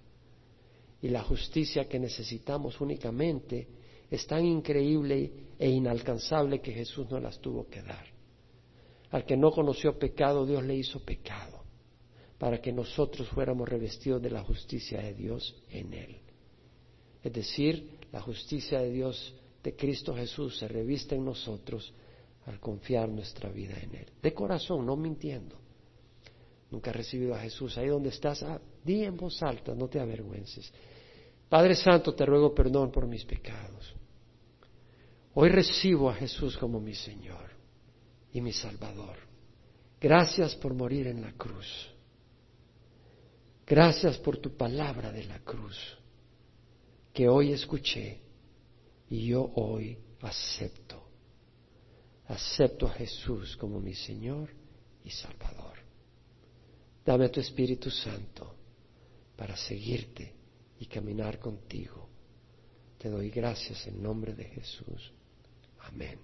[1.06, 3.68] y la justicia que necesitamos únicamente
[4.10, 8.04] es tan increíble e inalcanzable que Jesús no las tuvo que dar.
[9.10, 11.62] Al que no conoció pecado, Dios le hizo pecado,
[12.38, 16.16] para que nosotros fuéramos revestidos de la justicia de Dios en Él.
[17.22, 19.32] Es decir, la justicia de Dios
[19.62, 21.94] de Cristo Jesús se reviste en nosotros
[22.46, 24.06] al confiar nuestra vida en Él.
[24.20, 25.56] De corazón, no mintiendo.
[26.68, 27.78] Nunca has recibido a Jesús.
[27.78, 30.72] Ahí donde estás, ah, di en voz alta, no te avergüences.
[31.48, 33.94] Padre Santo, te ruego perdón por mis pecados.
[35.34, 37.50] Hoy recibo a Jesús como mi Señor
[38.32, 39.16] y mi Salvador.
[40.00, 41.90] Gracias por morir en la cruz.
[43.66, 45.76] Gracias por tu palabra de la cruz
[47.12, 48.20] que hoy escuché
[49.08, 51.02] y yo hoy acepto.
[52.28, 54.50] Acepto a Jesús como mi Señor
[55.04, 55.78] y Salvador.
[57.04, 58.54] Dame tu Espíritu Santo
[59.36, 60.35] para seguirte
[60.78, 62.08] y caminar contigo.
[62.98, 65.12] Te doy gracias en nombre de Jesús.
[65.80, 66.18] Amén.